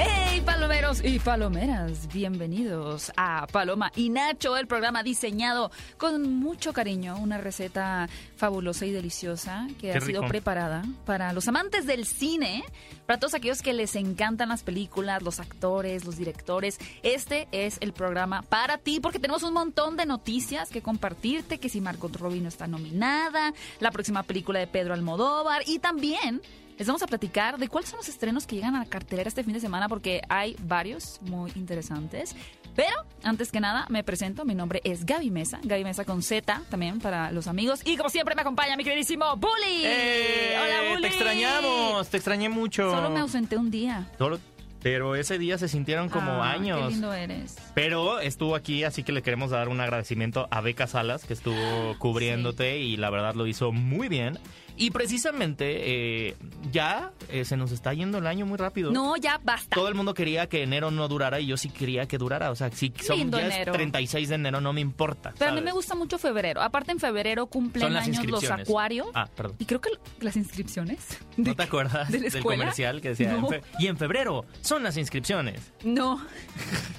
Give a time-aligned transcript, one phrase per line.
[0.00, 2.06] ¡Hey, palomeros y palomeras!
[2.12, 8.92] Bienvenidos a Paloma y Nacho, el programa diseñado con mucho cariño, una receta fabulosa y
[8.92, 10.28] deliciosa que Qué ha sido rico.
[10.28, 12.62] preparada para los amantes del cine,
[13.06, 16.78] para todos aquellos que les encantan las películas, los actores, los directores.
[17.02, 21.68] Este es el programa para ti porque tenemos un montón de noticias que compartirte, que
[21.68, 26.40] si Margot Robbie no está nominada, la próxima película de Pedro Almodóvar y también
[26.78, 29.42] les vamos a platicar de cuáles son los estrenos que llegan a la cartelera este
[29.44, 32.36] fin de semana porque hay varios muy interesantes.
[32.76, 36.62] Pero antes que nada me presento, mi nombre es Gaby Mesa, Gaby Mesa con Z
[36.70, 39.82] también para los amigos y como siempre me acompaña mi queridísimo Bully.
[39.84, 40.56] ¡Eh!
[40.62, 41.02] Hola Bully.
[41.02, 42.90] Te extrañamos, te extrañé mucho.
[42.92, 44.06] Solo me ausenté un día.
[44.16, 44.38] Solo-
[44.80, 46.78] pero ese día se sintieron como Ah, años.
[46.84, 47.56] Qué lindo eres.
[47.74, 51.98] Pero estuvo aquí, así que le queremos dar un agradecimiento a Beca Salas, que estuvo
[51.98, 54.38] cubriéndote y la verdad lo hizo muy bien.
[54.78, 56.36] Y precisamente eh,
[56.70, 58.90] ya eh, se nos está yendo el año muy rápido.
[58.92, 59.74] No, ya basta.
[59.74, 62.50] Todo el mundo quería que enero no durara y yo sí quería que durara.
[62.50, 63.72] O sea, si son, lindo ya es enero.
[63.72, 65.34] 36 de enero, no me importa.
[65.38, 66.62] Pero a mí me gusta mucho febrero.
[66.62, 69.08] Aparte en febrero cumplen años los acuarios.
[69.14, 69.56] Ah, perdón.
[69.58, 70.98] Y creo que las inscripciones.
[71.36, 73.32] ¿No te acuerdas de la del comercial que decía?
[73.32, 73.52] No.
[73.52, 75.72] en fe- y en febrero son las inscripciones.
[75.84, 76.24] No.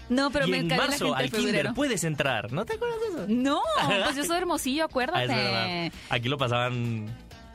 [0.10, 1.74] No, pero y me en la marzo gente al kinder febrero.
[1.76, 2.52] puedes entrar.
[2.52, 3.26] ¿No te acuerdas de eso?
[3.30, 3.62] No,
[4.04, 5.24] pues yo soy hermosillo, Ah, acuérdate.
[5.24, 5.92] es verdad.
[6.10, 7.06] Aquí lo pasaban.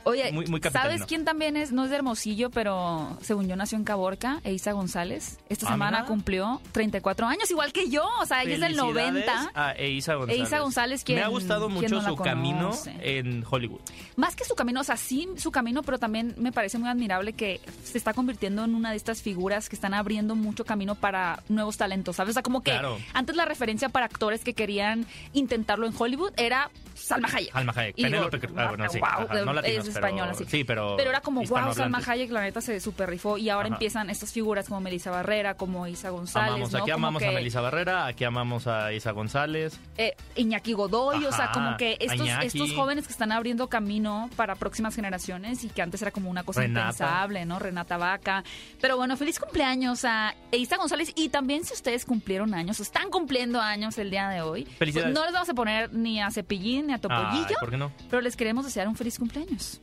[0.05, 1.71] Oye, Muy- muy ¿sabes quién también es?
[1.71, 5.39] No es de Hermosillo, pero según yo nació en Caborca, Eisa González.
[5.49, 8.07] Esta Ah, semana cumplió 34 años, igual que yo.
[8.21, 9.51] O sea, ella es del Felicidades 90.
[9.55, 10.39] A Eiza González.
[10.41, 13.81] Eiza González, quien- Me ha gustado mucho no la su camino en Hollywood.
[14.15, 17.33] Más que su camino, o sea, sí su camino, pero también me parece muy admirable
[17.33, 21.41] que se está convirtiendo en una de estas figuras que están abriendo mucho camino para
[21.49, 22.31] nuevos talentos, ¿sabes?
[22.31, 22.99] O sea, como que Claro.
[23.13, 27.55] antes la referencia para actores que querían intentarlo en Hollywood era Salma Hayek.
[27.55, 27.95] Alma Hayek.
[27.95, 28.53] Penélope Cruz.
[28.57, 28.99] Ah, bueno, sí.
[28.99, 30.45] wow, Ajá, no es pero- española, sí.
[30.47, 30.95] Sí, pero.
[30.97, 32.01] Pero era como, wow, Salma.
[32.05, 33.37] Hayek, la neta, se super rifó.
[33.37, 33.75] Y ahora Ajá.
[33.75, 36.49] empiezan estas figuras como Melissa Barrera, como Isa González.
[36.49, 36.77] Amamos, ¿no?
[36.79, 39.79] aquí Como amamos a Melissa Barrera, aquí amamos a Isa González.
[39.97, 42.47] eh, Iñaki Godoy, o sea, como que estos, Iñaki.
[42.47, 46.43] estos jóvenes que están abriendo camino para próximas generaciones y que antes era como una
[46.43, 46.89] cosa Renata.
[46.89, 47.59] impensable, ¿no?
[47.59, 48.43] Renata Vaca.
[48.81, 51.11] Pero bueno, feliz cumpleaños a Isa González.
[51.15, 55.13] Y también si ustedes cumplieron años están cumpliendo años el día de hoy, pues Felicidades.
[55.13, 57.91] no les vamos a poner ni a Cepillín ni a Ay, Topollillo, ¿Por qué no?
[58.09, 59.79] pero les queremos desear un feliz cumpleaños.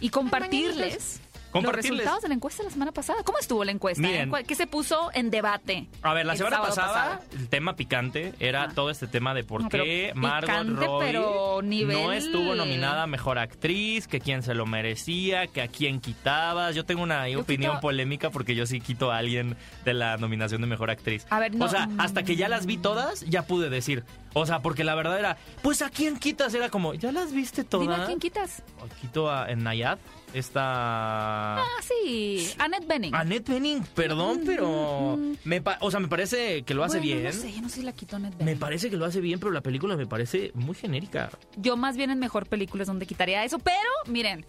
[0.00, 1.20] Y compartirles.
[1.64, 3.22] Los resultados de la encuesta la semana pasada.
[3.24, 4.02] ¿Cómo estuvo la encuesta?
[4.02, 4.10] eh?
[4.10, 4.30] Miren.
[4.30, 5.88] ¿Cuál- ¿Qué se puso en debate?
[6.02, 7.22] A ver, la semana pasada, pasado?
[7.32, 11.62] el tema picante era todo este tema de por No, qué Margot picante, Robbie pero
[11.62, 16.00] nivel- no estuvo nominada a Mejor Actriz, que quién se lo merecía, que a quién
[16.00, 16.74] quitabas.
[16.74, 20.16] Yo tengo una Yo opinión quito- polémica porque yo sí quito a alguien de la
[20.16, 21.26] nominación de Mejor Actriz.
[21.30, 24.04] A ver, no, O sea, hasta que ya las vi todas, ya pude decir.
[24.34, 27.64] O sea, porque la verdad era, pues a quién quitas, era como, ¿ya las viste
[27.64, 27.86] todas?
[27.88, 28.62] Dime a quién quitas.
[29.00, 29.98] Quito a en Nayad,
[30.38, 31.58] esta...
[31.62, 32.50] Ah, sí.
[32.58, 33.14] Annette Bening.
[33.14, 35.18] Annette Bening, perdón, pero...
[35.44, 37.24] Me pa- o sea, me parece que lo hace Bueno, bien.
[37.24, 38.58] No sé, yo no sé si la quitó Annette Me Bening.
[38.58, 41.30] parece que lo hace bien, pero la película me parece muy genérica.
[41.56, 43.58] Yo más bien en mejor película es donde quitaría eso.
[43.58, 43.76] Pero,
[44.06, 44.44] miren,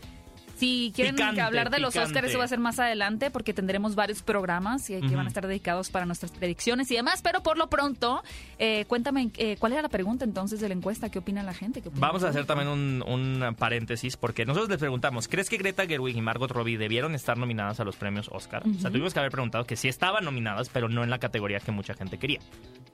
[0.57, 2.09] si quieren Picante, hablar de los picante.
[2.11, 5.15] Oscars, eso va a ser más adelante porque tendremos varios programas y que Ujú.
[5.15, 7.21] van a estar dedicados para nuestras predicciones y demás.
[7.21, 8.23] Pero por lo pronto,
[8.59, 11.09] eh, cuéntame, eh, ¿cuál era la pregunta entonces de la encuesta?
[11.09, 11.81] ¿Qué opina la gente?
[11.81, 15.57] ¿Qué opina Vamos a hacer también un, un paréntesis, porque nosotros les preguntamos, ¿crees que
[15.57, 18.63] Greta Gerwig y Margot Robbie debieron estar nominadas a los premios Oscar?
[18.67, 21.59] O sea, tuvimos que haber preguntado que sí estaban nominadas, pero no en la categoría
[21.59, 22.39] que mucha gente quería.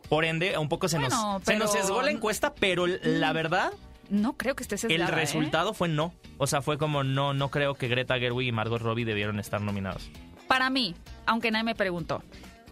[0.09, 3.72] Por ende, un poco se, Bueno, nos, se nos sesgó la encuesta, pero la verdad,
[4.09, 5.16] No creo que esté el sesgada, ¿eh?
[5.16, 6.14] resultado fue no.
[6.38, 9.62] O sea, fue como no, no creo que Greta Gerwig y Margot Robbie debieron estar
[9.62, 10.09] nominadas.
[10.47, 10.94] Para mí,
[11.25, 12.22] aunque nadie me preguntó,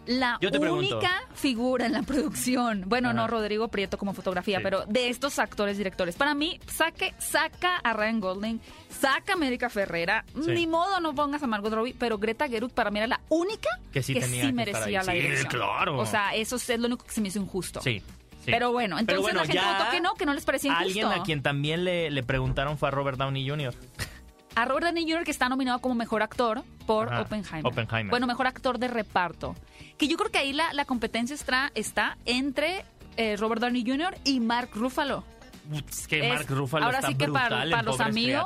[0.05, 0.73] la pregunto.
[0.75, 3.17] única figura en la producción, bueno, Ajá.
[3.17, 4.63] no Rodrigo Prieto como fotografía, Sí.
[4.63, 8.59] pero de estos actores directores, para mí, saque, saca a Ryan Golding,
[8.89, 10.51] saca a América Ferrera, Sí.
[10.51, 13.69] ni modo no pongas a Margot Robbie, pero Greta Gerwig para mí era la única
[13.93, 15.05] Que sí tenía que estar merecía ahí.
[15.07, 15.49] la dirección.
[15.49, 15.97] claro.
[15.99, 17.79] O sea, eso es lo único que se me hizo injusto.
[17.81, 18.01] Sí.
[18.43, 18.51] Sí.
[18.51, 20.87] Pero bueno, entonces Pero bueno, la gente votó que no, que no les parecía injusto.
[20.87, 23.73] Alguien a quien también le, le preguntaron fue a Robert Downey Jr.
[24.55, 25.23] A Robert Downey Jr.
[25.23, 27.65] que está nominado como mejor actor por Ajá, Oppenheimer.
[27.65, 28.09] Oppenheimer.
[28.09, 29.55] Bueno, mejor actor de reparto.
[29.97, 32.83] Que yo creo que ahí la, la competencia está, está entre
[33.17, 34.17] eh, Robert Downey Jr.
[34.25, 35.23] y Mark Ruffalo.
[35.89, 38.45] Es que Es- Mark Ruffalo ahora está sí que para, en los amigos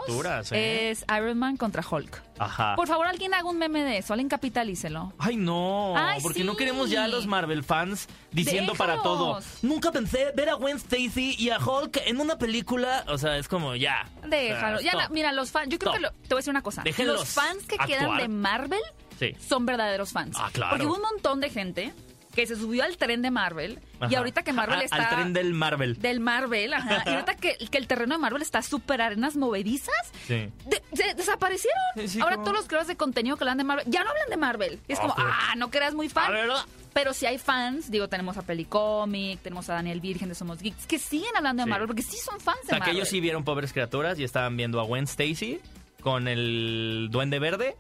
[0.52, 0.90] ¿eh?
[0.92, 2.22] es Iron Man contra Hulk.
[2.38, 2.76] Ajá.
[2.76, 5.14] Por favor, alguien haga un meme de eso, alguien capitalícelo.
[5.18, 6.44] Ay, no, Ay, porque sí.
[6.46, 9.40] no queremos ya a los Marvel fans diciendo para todo.
[9.62, 13.06] Nunca pensé ver a Gwen Stacy y a Hulk en una película.
[13.08, 14.10] O sea, es como ya.
[14.28, 14.78] Déjalo.
[14.78, 15.96] O sea, Ya, la- mira, los fans, yo creo Stop.
[15.96, 16.82] que lo- te voy a decir una cosa.
[16.84, 18.82] Déjenlos los fans que quedan de Marvel
[19.18, 19.34] Sí.
[19.40, 20.36] son verdaderos fans.
[20.40, 20.72] Ah, claro.
[20.72, 21.94] Porque hubo un montón de gente
[22.36, 23.80] que se subió al tren de Marvel
[24.10, 25.98] y ahorita que Marvel A- está Al tren del Marvel.
[26.00, 29.96] del Marvel, ajá, y ahorita que, que el terreno de Marvel está súper arenas movedizas,
[30.28, 30.50] Sí.
[30.66, 31.80] de- se desaparecieron.
[31.96, 34.10] Sí, sí, Ahora como- todos los creadores de contenido que hablan de Marvel ya no
[34.12, 34.80] hablan de Marvel.
[34.88, 36.32] Y es Ah, como, pero- ah, no que eras muy fan.
[36.34, 36.50] ver,
[36.94, 40.86] Pero si hay fans, digo, tenemos a Pelicomic, tenemos a Daniel Virgen de Somos Geeks,
[40.88, 41.70] que siguen hablando de Sí.
[41.70, 42.96] Marvel, porque sí son fans O de sea, que Marvel.
[42.98, 45.60] ellos sí vieron Pobres Criaturas y estaban viendo a Gwen Stacy
[46.02, 47.76] con el Duende Verde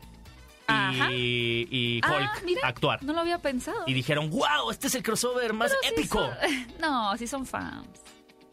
[1.12, 3.04] Y, y Ah, Hulk mira, actuar.
[3.04, 3.84] No lo había pensado.
[3.88, 6.20] Y dijeron, wow, este es el crossover más Pero sí épico.
[6.20, 7.88] son- no, sí son fans.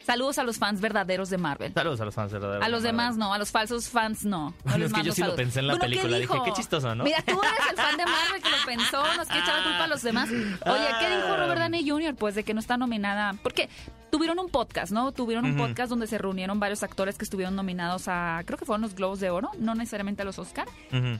[0.05, 1.73] Saludos a los fans verdaderos de Marvel.
[1.73, 2.65] Saludos a los fans verdaderos.
[2.65, 4.53] A los de demás no, a los falsos fans no.
[4.65, 6.93] No es que yo sí lo pensé en la Bueno, ¿qué película, dije, qué chistoso,
[6.93, 7.05] ¿no?
[7.05, 9.83] Mira, tú eres el fan de Marvel que lo pensó, nos quiere echar la culpa
[9.85, 10.29] a los demás.
[10.29, 11.37] Oye, ¿qué dijo Ah.
[11.37, 12.15] Robert Downey Jr.?
[12.15, 13.33] Pues de que no está nominada.
[13.41, 13.69] Porque
[14.11, 15.13] tuvieron un podcast, ¿no?
[15.13, 18.81] Tuvieron un podcast donde se reunieron varios actores que estuvieron nominados a, creo que fueron
[18.81, 20.67] los Globos de Oro, no necesariamente a los Oscar.
[20.91, 21.17] Ujú.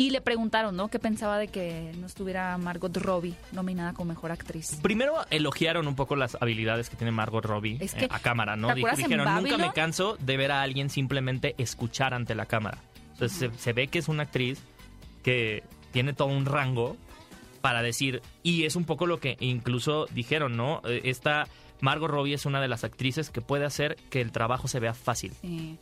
[0.00, 0.88] Y le preguntaron, ¿no?
[0.88, 4.78] ¿Qué pensaba de que no estuviera Margot Robbie nominada como mejor actriz?
[4.80, 8.56] Primero elogiaron un poco las habilidades que tiene Margot Robbie Es eh, que, a cámara,
[8.56, 8.68] ¿no?
[8.68, 12.34] ¿te Di- acuerdas en Dijeron, nunca me canso de ver a alguien simplemente escuchar ante
[12.34, 12.78] la cámara.
[13.12, 14.58] Entonces se, se ve que es una actriz
[15.22, 15.62] que
[15.92, 16.96] tiene todo un rango
[17.60, 20.80] para decir, y es un poco lo que incluso dijeron, ¿no?
[20.86, 21.46] Eh, Esta
[21.82, 24.94] Margot Robbie es una de las actrices que puede hacer que el trabajo se vea
[24.94, 25.34] fácil.
[25.42, 25.76] Sí.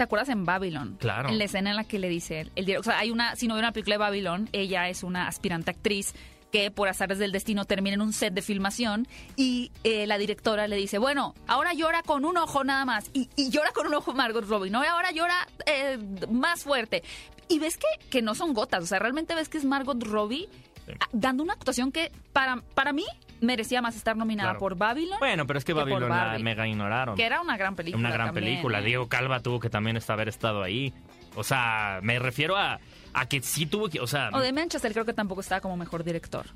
[0.00, 0.96] ¿Te acuerdas en Babylon?
[0.98, 1.28] Claro.
[1.28, 3.36] En la escena en la que le dice el, el director, o sea, hay una,
[3.36, 6.14] si no vieron la película de Babylon, ella es una aspirante actriz
[6.50, 9.06] que por azares del destino termina en un set de filmación
[9.36, 13.28] y eh, la directora le dice, bueno, ahora llora con un ojo nada más y,
[13.36, 14.82] y llora con un ojo Margot Robbie, ¿no?
[14.82, 15.98] Y ahora llora eh,
[16.30, 17.02] más fuerte.
[17.48, 20.48] Y ves que, que no son gotas, o sea, realmente ves que es Margot Robbie
[20.86, 20.92] Sí.
[20.98, 23.04] ah, dando una actuación que para, para mí
[23.40, 24.58] merecía más estar nominada Claro.
[24.60, 27.16] por Babylon, Bueno, pero es que Babylon la mega ignoraron.
[27.16, 27.98] que era una gran película.
[28.00, 28.80] Una gran también, película.
[28.80, 28.84] ¿eh?
[28.84, 30.92] Diego Calva tuvo que también estar- haber estado ahí.
[31.36, 32.80] O sea, me refiero a,
[33.14, 34.00] a que sí tuvo que.
[34.00, 36.46] O sea, O de Manchester creo que tampoco estaba como mejor director.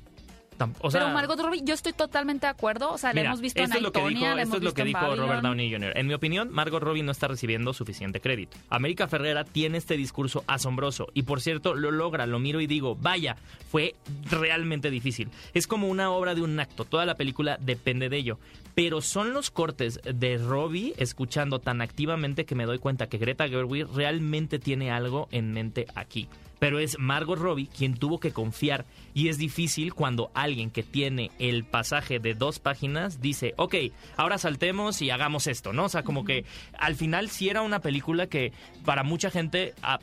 [0.79, 2.91] O sea, Pero Margot Robbie, yo estoy totalmente de acuerdo.
[2.91, 4.57] O sea, la Mira, hemos visto esto en es lo que Aitonia, dijo, la esto
[4.57, 5.15] es lo que en dijo.
[5.15, 5.97] Robert Downey Jr.
[5.97, 8.57] En mi opinión, Margot Robbie no está recibiendo suficiente crédito.
[8.69, 12.95] América Ferrera tiene este discurso asombroso y por cierto lo logra, lo miro y digo,
[12.95, 13.37] vaya,
[13.69, 13.95] fue
[14.29, 15.29] realmente difícil.
[15.53, 18.39] Es como una obra de un acto, toda la película depende de ello.
[18.73, 23.47] Pero son los cortes de Robbie escuchando tan activamente que me doy cuenta que Greta
[23.47, 26.27] Gerwig realmente tiene algo en mente aquí.
[26.65, 31.29] Pero es Margot Robbie quien tuvo que confiar y es difícil cuando alguien que tiene
[31.37, 33.75] el pasaje de dos páginas dice, ok,
[34.17, 35.83] ahora saltemos y hagamos esto, ¿no?
[35.83, 36.43] O sea, como que
[36.79, 38.51] al final sí era una película que
[38.83, 39.99] para mucha gente ah,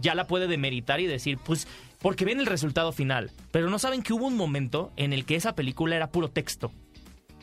[0.00, 1.68] ya la puede demeritar y decir, pues,
[2.00, 5.36] porque ven el resultado final, pero no saben que hubo un momento en el que
[5.36, 6.72] esa película era puro texto.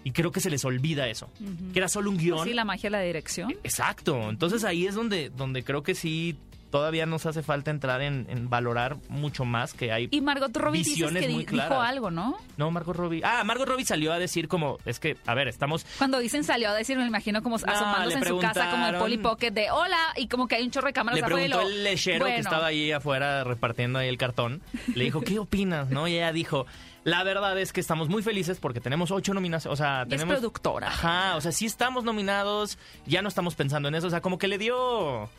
[0.04, 1.32] Y creo que se les olvida eso,
[1.74, 2.38] que era solo un guion.
[2.38, 3.52] Pues Sí, la magia de la dirección.
[3.64, 4.30] Exacto.
[4.30, 6.38] Entonces ahí es donde, donde creo que sí
[6.70, 10.08] todavía nos hace falta entrar en, en valorar mucho más que hay.
[10.12, 11.90] Y Margot Robbie Visiones que muy dijo claras.
[11.90, 12.38] algo, ¿no?
[12.58, 13.22] No, Margot Robbie.
[13.24, 15.86] Ah, Margot Robbie salió a decir como, es que, a ver, estamos.
[15.98, 18.96] Cuando dicen salió a decir, me imagino como asomándose le en su casa como el.
[18.96, 21.84] Polly Pocket de hola y como que hay un chorro de cámaras Le preguntó el
[21.84, 24.62] lechero que estaba ahí afuera repartiendo ahí el cartón.
[24.96, 25.90] Le dijo, ¿qué opinas?
[25.90, 26.08] ¿No?
[26.08, 26.66] Y ella dijo,
[27.04, 29.74] la verdad es que estamos muy felices porque tenemos ocho nominaciones.
[29.74, 30.34] O sea, Y es tenemos.
[30.36, 30.88] productora.
[30.88, 34.08] Ajá, o sea, sí estamos nominados, ya no estamos pensando en eso.
[34.08, 35.30] O sea, como que le dio.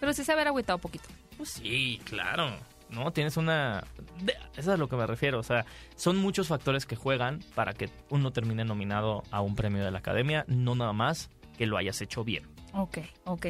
[0.00, 1.08] Pero sí se haber agüitado un poquito.
[1.36, 2.50] Pues sí, claro.
[2.90, 3.82] No, tienes una...
[4.20, 5.38] de- Eso es a lo que me refiero.
[5.38, 5.64] O sea,
[5.96, 9.98] son muchos factores que juegan para que uno termine nominado a un premio de la
[9.98, 12.44] academia, no nada más que lo hayas hecho bien.
[12.72, 13.46] Ok, ok.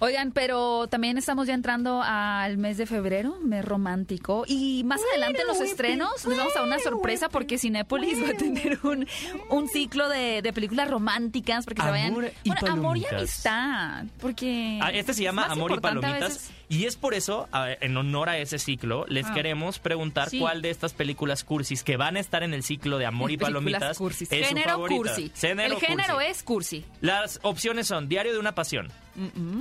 [0.00, 4.44] Oigan, pero también estamos ya entrando al mes de febrero, mes romántico.
[4.46, 8.30] Y más adelante en los estrenos les vamos a dar una sorpresa porque Cinépolis va
[8.30, 9.06] a tener un,
[9.50, 12.08] un ciclo de, de películas románticas porque se vayan.
[12.10, 13.12] Amor y Bueno, amor y palomitas.
[13.46, 14.04] amistad.
[14.20, 14.78] Porque.
[14.82, 16.50] Ah, este se llama Amor y Palomitas.
[16.68, 17.48] Y es por eso,
[17.80, 19.34] en honor a ese ciclo, les Ah.
[19.34, 20.38] queremos preguntar Sí.
[20.38, 23.36] cuál de estas películas cursis que van a estar en el ciclo de Amor y
[23.38, 24.30] Palomitas cursis.
[24.32, 24.96] es su Género favorita.
[24.98, 25.32] cursi.
[25.34, 26.30] Género El género cursi.
[26.30, 26.84] es cursi.
[27.00, 28.90] Las opciones son Diario de una Pasión.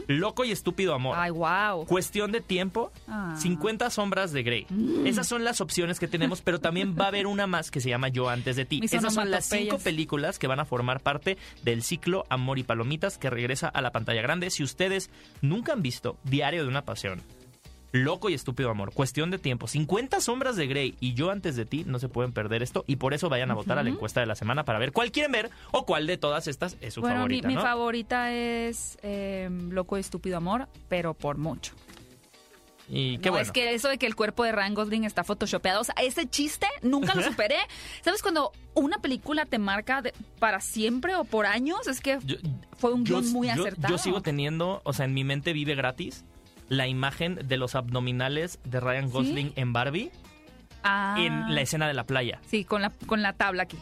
[0.07, 1.15] Loco y Estúpido Amor.
[1.15, 1.85] Ay, wow.
[1.85, 3.35] Cuestión de tiempo, Ah.
[3.37, 4.65] 50 sombras de Grey.
[5.05, 7.89] Esas son las opciones que tenemos, pero también va a haber una más que se
[7.89, 8.81] llama Yo antes de ti.
[8.81, 12.63] Mis Esas son las cinco películas que van a formar parte del ciclo Amor y
[12.63, 14.49] Palomitas que regresa a la pantalla grande.
[14.49, 16.92] Si ustedes nunca han visto Diario de una Pasión,
[17.91, 21.65] Loco y estúpido amor, cuestión de tiempo, 50 sombras de Grey y yo antes de
[21.67, 24.19] ti no se pueden perder esto y por eso vayan a votar a la encuesta
[24.19, 27.01] de la semana para ver cuál quieren ver o cuál de todas estas es su
[27.01, 27.47] bueno, favorita.
[27.47, 27.59] mi, ¿no?
[27.61, 31.73] mi favorita es eh, Loco y Estúpido Amor, pero por mucho.
[32.89, 33.45] y qué no, bueno.
[33.45, 36.27] es que eso de que el cuerpo de Ryan Gosling está photoshopeado, o sea, ese
[36.27, 37.57] chiste nunca lo superé.
[38.01, 41.87] ¿Sabes cuando una película te marca de- para siempre o por años?
[41.87, 42.37] Es que Yo-
[42.75, 43.93] fue un guion muy yo- acertado.
[43.93, 46.25] yo sigo teniendo, o sea, en mi mente vive gratis
[46.77, 50.11] la imagen de los abdominales de Ryan Gosling en Barbie
[50.83, 52.39] Ah, en la escena de la playa.
[52.47, 53.77] Sí, con la, con la tabla aquí.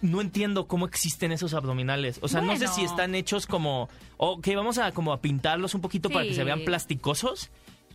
[0.00, 2.18] No entiendo cómo existen esos abdominales.
[2.22, 3.88] O sea, no sé si están hechos como...
[4.16, 7.50] O que vamos a como a pintarlos un poquito para que se vean plasticosos,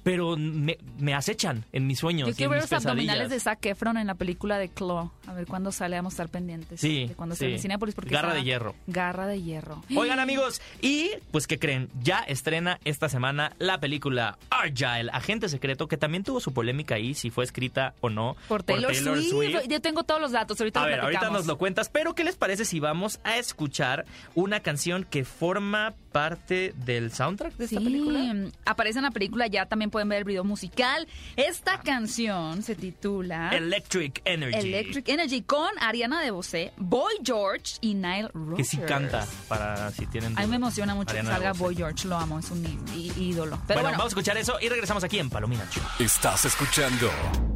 [0.07, 3.97] pero me, me acechan en mis sueños Yo quiero ver los abdominales de Zac Efron
[3.97, 5.11] en la película de Claw.
[5.27, 6.79] A ver cuándo sale, vamos a estar pendientes.
[6.79, 7.39] Sí, De cuando sí.
[7.39, 8.73] sale en Cinépolis, porque Garra de hierro.
[8.87, 9.83] Garra de hierro.
[9.93, 11.89] Oigan amigos, y pues ¿qué creen?
[12.01, 17.13] Ya estrena esta semana la película Argyle, Agente Secreto, que también tuvo su polémica ahí,
[17.13, 18.37] si fue escrita o no.
[18.47, 19.67] Por Taylor, Swift.
[19.67, 22.23] Yo tengo todos los datos, ahorita A lo ver, ahorita nos lo cuentas, pero ¿qué
[22.23, 27.79] les parece si vamos a escuchar una canción que forma parte del soundtrack de esta
[27.79, 28.49] sí, película?
[28.65, 31.07] aparece en la película, ya también pueden ver el video musical.
[31.35, 34.55] Esta canción se titula Electric Energy.
[34.55, 38.57] Electric Energy con Ariana DeBose, Boy George y Nile Rodgers.
[38.57, 41.53] Que sí canta, para si tienen A mí me emociona mucho Ariana que salga.
[41.53, 42.63] Boy George, lo amo, es un
[42.93, 43.59] ídolo.
[43.65, 45.83] Pero bueno, bueno, vamos a escuchar eso y regresamos aquí en Palomina Show.
[45.97, 47.09] Estás escuchando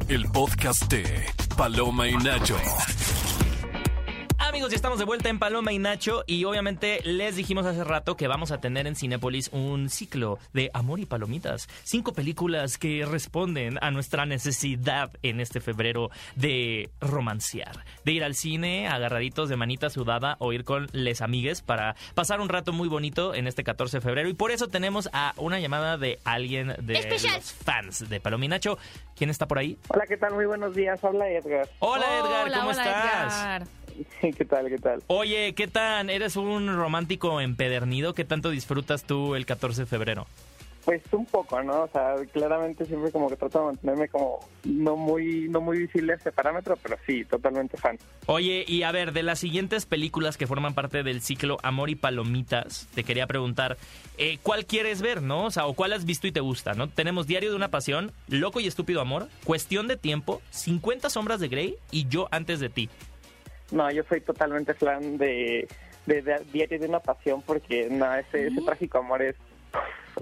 [0.08, 1.24] el podcast de
[1.56, 2.56] Paloma y Nacho.
[4.52, 8.18] Amigos, ya estamos de vuelta en Paloma y Nacho y obviamente les dijimos hace rato
[8.18, 11.70] que vamos a tener en Cinépolis un ciclo de amor y palomitas.
[11.84, 18.34] Cinco películas que responden a nuestra necesidad en este febrero de romancear, de ir al
[18.34, 22.90] cine agarraditos de manita sudada o ir con les amigues para pasar un rato muy
[22.90, 26.74] bonito en este 14 de febrero y por eso tenemos a una llamada de alguien
[26.78, 27.36] de Especial.
[27.36, 28.76] los fans de Paloma y Nacho.
[29.16, 29.78] ¿Quién está por ahí?
[29.88, 30.34] Hola, ¿qué tal?
[30.34, 31.02] Muy buenos días.
[31.02, 31.70] Habla Edgar.
[31.78, 33.34] Hola Edgar, ¿cómo hola, estás?
[33.34, 33.81] Edgar.
[34.20, 34.68] ¿Qué tal?
[34.68, 35.02] ¿Qué tal?
[35.06, 36.10] Oye, ¿qué tan?
[36.10, 38.14] ¿Eres un romántico empedernido?
[38.14, 40.26] ¿Qué tanto disfrutas tú el 14 de febrero?
[40.84, 41.84] Pues un poco, ¿no?
[41.84, 46.14] O sea, claramente siempre como que trato de mantenerme como no muy no muy visible
[46.14, 47.98] ese parámetro, pero sí, totalmente fan.
[48.26, 51.94] Oye, y a ver, de las siguientes películas que forman parte del ciclo Amor y
[51.94, 53.76] Palomitas, te quería preguntar,
[54.18, 55.44] eh, ¿cuál quieres ver, no?
[55.44, 56.88] O sea, ¿o cuál has visto y te gusta, no?
[56.88, 61.46] Tenemos Diario de una Pasión, Loco y Estúpido Amor, Cuestión de Tiempo, 50 Sombras de
[61.46, 62.90] Grey y Yo Antes de Ti.
[63.72, 65.66] No, yo soy totalmente fan de,
[66.06, 69.36] de, de Diario de una Pasión porque no, ese, ese trágico amor es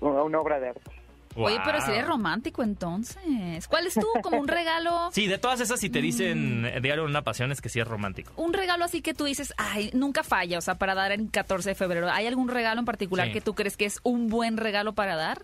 [0.01, 0.91] una, una obra de arte.
[1.37, 3.69] Oye, pero si eres romántico entonces.
[3.69, 4.07] ¿Cuál es tú?
[4.21, 5.11] Como un regalo.
[5.13, 6.67] Sí, de todas esas, si te dicen Mm.
[6.67, 8.33] eh, Diario de una Pasión, es que sí es romántico.
[8.37, 11.71] Un regalo así que tú dices, ay, nunca falla, o sea, para dar el 14
[11.71, 12.09] de febrero.
[12.11, 13.33] ¿Hay algún regalo en particular Sí.
[13.35, 15.43] que tú crees que es un buen regalo para dar?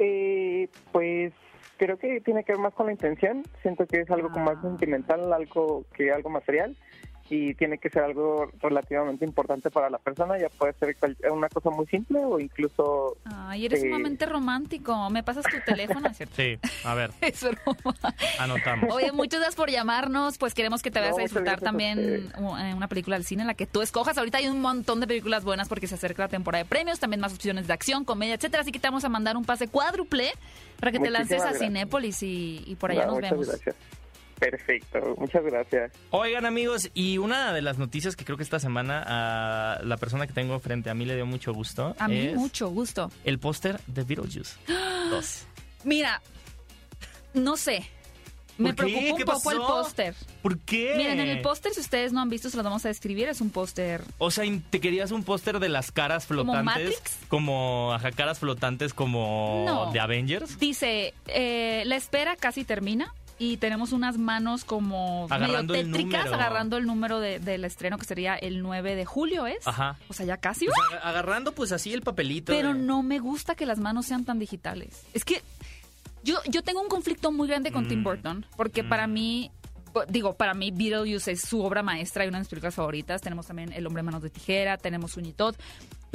[0.00, 1.32] Eh, pues
[1.76, 3.44] creo que tiene que ver más con la intención.
[3.62, 4.62] Siento que es algo como más Ah.
[4.62, 6.76] sentimental, algo que algo material.
[7.28, 10.38] Y tiene que ser algo relativamente importante para la persona.
[10.38, 13.86] Ya puede ser cual- una cosa muy simple o incluso Ay, eres Sí.
[13.88, 15.10] sumamente romántico.
[15.10, 16.08] ¿Me pasas tu teléfono?
[16.08, 16.34] ¿Es cierto?
[16.36, 17.94] Sí, a ver, Es broma.
[18.38, 18.94] anotamos.
[18.94, 20.38] Oye, muchas gracias por llamarnos.
[20.38, 23.24] Pues queremos que te vayas No, a disfrutar a también u- eh, una película al
[23.24, 24.16] cine en la que tú escojas.
[24.18, 27.20] Ahorita hay un montón de películas buenas porque se acerca la temporada de premios, también
[27.20, 28.60] más opciones de acción, comedia, etcétera.
[28.60, 30.30] Así que te vamos a mandar un pase cuádruple
[30.78, 31.62] para que te lances a gracias.
[31.62, 33.48] Cinépolis y, y por allá No, nos muchas vemos.
[33.48, 33.76] gracias.
[34.38, 35.92] Perfecto, muchas gracias.
[36.10, 40.26] Oigan amigos, y una de las noticias que creo que esta semana a la persona
[40.26, 43.10] que tengo frente a mí le dio mucho gusto A mí mucho gusto.
[43.24, 44.54] el póster de Beetlejuice
[45.10, 45.46] 2.
[45.84, 46.20] Mira,
[47.34, 47.86] no sé.
[48.58, 50.14] Me preocupa un ¿Qué poco el póster.
[50.40, 50.94] ¿Por qué?
[50.96, 53.28] Miren, en el póster, si ustedes no han visto, se los vamos a describir.
[53.28, 56.64] Es un póster O sea, ¿te querías un póster de las caras ¿Como flotantes?
[56.64, 57.18] Matrix?
[57.28, 59.92] Como, ajá, caras flotantes como No.
[59.92, 60.58] de Avengers.
[60.58, 66.76] Dice, eh, la espera casi termina y tenemos unas manos como Agarrando medio tétricas agarrando
[66.78, 69.66] el número de- del estreno que sería el 9 de julio, ¿es?
[69.66, 69.96] Ajá.
[70.08, 70.64] O sea, ya casi.
[70.66, 72.52] Pues aga- agarrando pues así el papelito.
[72.52, 75.02] Pero de- no me gusta que las manos sean tan digitales.
[75.12, 75.42] Es que
[76.24, 77.88] yo, yo tengo un conflicto muy grande con Mm.
[77.88, 78.88] Tim Burton, porque Mm.
[78.88, 79.50] para mí,
[79.92, 83.20] po- digo, para mí Beetlejuice es su obra maestra y una de mis películas favoritas.
[83.20, 85.54] Tenemos también El hombre manos de tijera, tenemos Todd.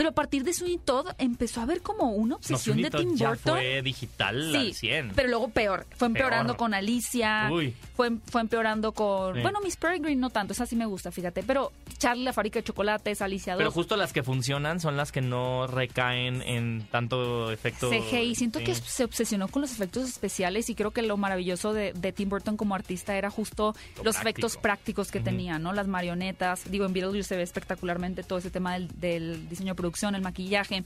[0.01, 3.15] Pero a partir de Sweeney Todd empezó a haber como una No, obsesión de Tim
[3.15, 3.53] ya Burton.
[3.57, 5.11] fue digital Sí, al 100.
[5.15, 5.85] pero luego peor.
[5.95, 6.57] Fue empeorando Peor.
[6.57, 7.49] con Alicia.
[7.51, 7.75] Uy.
[7.95, 9.35] Fue, fue empeorando con...
[9.35, 9.41] Sí.
[9.43, 11.43] Bueno, Miss Peregrine no tanto, esa sí me gusta, fíjate.
[11.43, 13.59] Pero Charlie, la fábrica de chocolates, Alicia 2.
[13.59, 17.91] Pero justo las que funcionan son las que no recaen en tanto efecto.
[17.91, 18.33] CGI.
[18.33, 18.65] Siento sí.
[18.65, 22.27] que se obsesionó con los efectos especiales y creo que lo maravilloso de, de Tim
[22.29, 24.47] Burton como artista era justo Lo los práctico.
[24.47, 25.73] efectos prácticos que tenía, ¿no?
[25.73, 26.63] Las marionetas.
[26.71, 30.21] Digo, en Beetlejuice se ve espectacularmente todo ese tema del, del diseño de producción, el
[30.21, 30.83] maquillaje.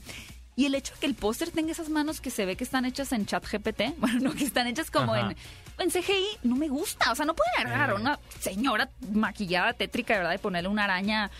[0.58, 2.84] Y el hecho de que el póster tenga esas manos que se ve que están
[2.86, 5.30] hechas en chat GPT, bueno, no, que están hechas como Ajá.
[5.30, 5.36] en,
[5.78, 7.12] en CGI, no me gusta.
[7.12, 7.96] O sea, no pueden agarrar a Eh.
[8.00, 11.30] una señora maquillada tétrica, de verdad, y ponerle una araña.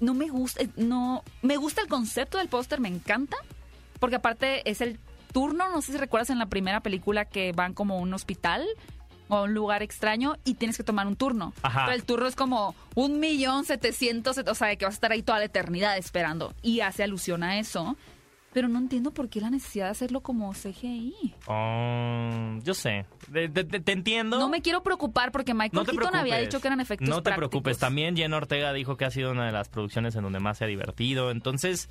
[0.00, 1.24] No me gusta, eh, no.
[1.42, 3.36] Me gusta el concepto del póster, me encanta.
[3.98, 4.98] Porque aparte es el
[5.32, 8.64] turno, no sé si recuerdas en la primera película que van como a un hospital
[9.28, 11.52] o a un lugar extraño y tienes que tomar un turno.
[11.62, 11.84] Ajá.
[11.86, 15.22] Pero el turno es como un millón setecientos, o sea, que vas a estar ahí
[15.22, 16.52] toda la eternidad esperando.
[16.62, 17.96] Y hace alusión a eso.
[18.52, 21.34] Pero no entiendo por qué la necesidad de hacerlo como CGI.
[21.48, 23.04] Oh, yo sé.
[23.28, 24.38] De- de- de- te entiendo.
[24.38, 27.16] No me quiero preocupar porque Michael No te Keaton había dicho que eran efectos No
[27.16, 27.50] te prácticos.
[27.50, 27.78] preocupes.
[27.78, 30.64] También Jen Ortega dijo que ha sido una de las producciones en donde más se
[30.64, 31.32] ha divertido.
[31.32, 31.88] Entonces,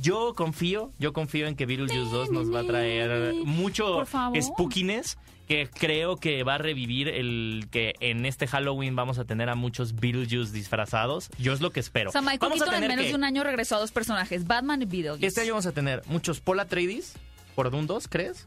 [0.00, 4.04] yo confío, yo confío en que Beetlejuice 2 nos va a traer mucho
[4.40, 5.18] spookiness.
[5.48, 9.54] Que creo que va a revivir el que en este Halloween vamos a tener a
[9.54, 11.28] muchos Beetlejuice disfrazados.
[11.38, 12.08] Yo es lo que espero.
[12.10, 13.80] O sea, Michael vamos a Keaton en tener menos que- de un año regresó a
[13.80, 15.26] dos personajes, Batman y Beetlejuice.
[15.26, 17.14] Este año vamos a tener muchos Paul Atreides
[17.54, 18.46] por Dune 2, ¿crees?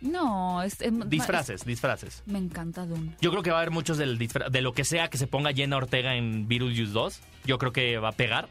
[0.00, 0.80] No, es...
[0.80, 2.22] es- Disfraces, disfraces.
[2.24, 3.12] me encanta Dune.
[3.20, 5.26] Yo creo que va a haber muchos del disfra- de lo que sea que se
[5.26, 7.20] ponga Jenna Ortega en Beetlejuice 2.
[7.44, 8.48] Yo creo que va a pegar.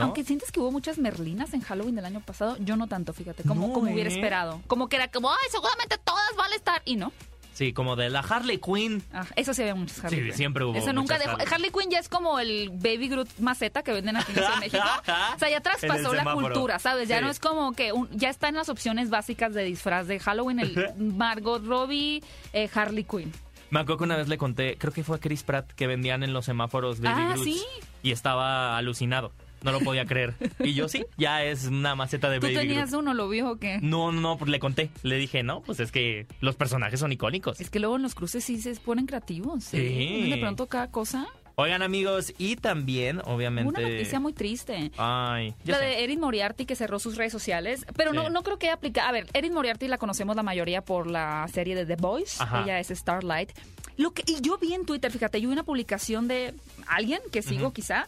[0.00, 3.42] Aunque sientes que hubo muchas merlinas en Halloween del año pasado, yo no tanto, fíjate,
[3.44, 4.60] como, No, como hubiera esperado.
[4.66, 6.82] Como que era como, ay, seguramente todas van a estar.
[6.84, 7.12] Y no.
[7.52, 9.02] Sí, como de la Harley Quinn.
[9.12, 10.34] Ah, eso sí había muchos Harley Sí, Quinn.
[10.36, 11.32] siempre hubo Eso nunca muchas dejó.
[11.32, 11.46] Harley.
[11.52, 11.70] Harley.
[11.70, 14.82] Quinn ya es como el Baby Groot maceta que venden aquí en México.
[15.36, 17.08] O sea, ya traspasó la cultura, ¿sabes?
[17.08, 17.24] Ya Sí.
[17.24, 20.60] no es como que un- ya está en las opciones básicas de disfraz de Halloween
[20.60, 22.22] el Margot Robbie,
[22.54, 23.30] eh, Harley Quinn.
[23.68, 26.22] Me acuerdo que una vez le conté, creo que fue a Chris Pratt, que vendían
[26.22, 27.62] en los semáforos Baby Ah, Groots, ¿sí?
[28.02, 29.32] Y estaba alucinado.
[29.62, 30.34] No lo podía creer.
[30.60, 33.02] Y yo sí, ya es una maceta de ¿Tú Baby tenías Groot.
[33.02, 33.78] uno, lo vio o qué?
[33.82, 34.90] No, no, no, pues le conté.
[35.02, 37.60] Le dije, no, pues es que los personajes son icónicos.
[37.60, 39.64] Es que luego en los cruces sí se ponen creativos.
[39.64, 39.76] Sí.
[39.78, 40.26] ¿eh?
[40.30, 41.26] De pronto cada cosa.
[41.56, 43.68] Oigan, amigos, y también, obviamente.
[43.68, 44.92] Una noticia muy triste.
[44.96, 45.84] Ay, La sé.
[45.84, 48.32] de Erin Moriarty que cerró sus redes sociales, pero no, Sí.
[48.32, 49.06] no creo que aplica.
[49.06, 52.40] A ver, Erin Moriarty la conocemos la mayoría por la serie de The Boys.
[52.40, 52.62] Ajá.
[52.62, 53.50] Ella es Starlight.
[53.98, 56.54] Lo que, y yo vi en Twitter, fíjate, yo vi una publicación de
[56.86, 58.06] alguien que sigo quizá,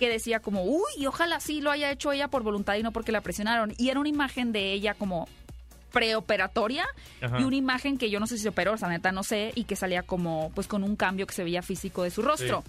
[0.00, 3.12] que decía como, uy, ojalá sí lo haya hecho ella por voluntad y no porque
[3.12, 3.74] la presionaron.
[3.76, 5.28] Y era una imagen de ella como
[5.92, 6.86] preoperatoria
[7.20, 7.38] Ajá.
[7.38, 9.52] y una imagen que yo no sé si se operó, o sea, neta no sé,
[9.54, 12.64] y que salía como pues con un cambio que se veía físico de su rostro.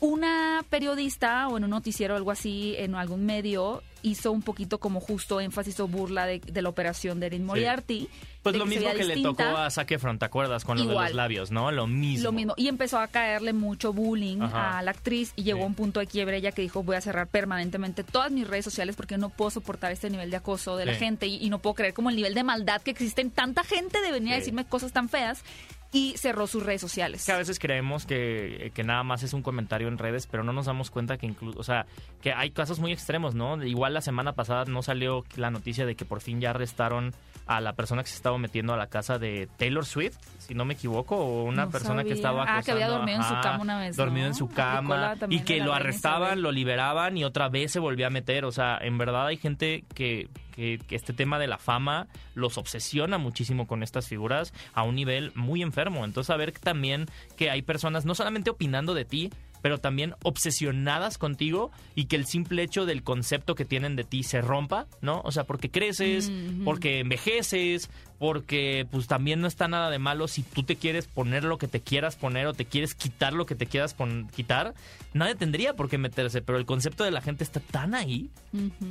[0.00, 4.78] Una periodista o en un noticiero o algo así, en algún medio, hizo un poquito
[4.78, 8.08] como justo énfasis o burla de, de la operación de Erin Moriarty.
[8.42, 10.64] Pues lo mismo que le tocó a Zac Efron, ¿te acuerdas?
[10.64, 11.08] Con lo de Igual.
[11.08, 11.70] los labios, ¿no?
[11.70, 12.24] Lo mismo.
[12.24, 12.54] Lo mismo.
[12.56, 14.78] Y empezó a caerle mucho bullying Ajá.
[14.78, 15.64] a la actriz y llegó Sí.
[15.64, 18.64] a un punto de quiebre ella que dijo voy a cerrar permanentemente todas mis redes
[18.64, 21.58] sociales porque no puedo soportar este nivel de acoso de la gente y, y no
[21.58, 24.36] puedo creer como el nivel de maldad que existe en tanta gente de venir a
[24.36, 25.44] decirme cosas tan feas
[25.92, 27.24] y cerró sus redes sociales.
[27.26, 30.52] que a veces creemos que, que nada más es un comentario en redes, pero no
[30.52, 31.86] nos damos cuenta que incluso, o sea,
[32.22, 33.62] que hay casos muy extremos, ¿no?
[33.64, 37.12] Igual la semana pasada no salió la noticia de que por fin ya arrestaron
[37.46, 40.64] a la persona que se estaba metiendo a la casa de Taylor Swift, si no
[40.64, 43.40] me equivoco, o una No persona que estaba Ah, que había acosando, dormido en su
[43.42, 47.48] cama una vez, Dormido en su cama y que lo arrestaban, lo liberaban y otra
[47.48, 50.28] vez se volvía a meter, o sea, en verdad hay gente que,
[50.60, 54.94] que, que este tema de la fama los obsesiona muchísimo con estas figuras a un
[54.94, 56.04] nivel muy enfermo.
[56.04, 59.30] Entonces, saber también que hay personas no solamente opinando de ti,
[59.62, 64.22] pero también obsesionadas contigo y que el simple hecho del concepto que tienen de ti
[64.22, 65.20] se rompa, ¿no?
[65.24, 70.28] O sea, porque creces, Mm, porque envejeces, porque pues también no está nada de malo
[70.28, 73.46] si tú te quieres poner lo que te quieras poner o te quieres quitar lo
[73.46, 73.96] que te quieras
[74.34, 74.74] quitar,
[75.14, 78.30] nadie tendría por qué meterse, pero el concepto de la gente está tan ahí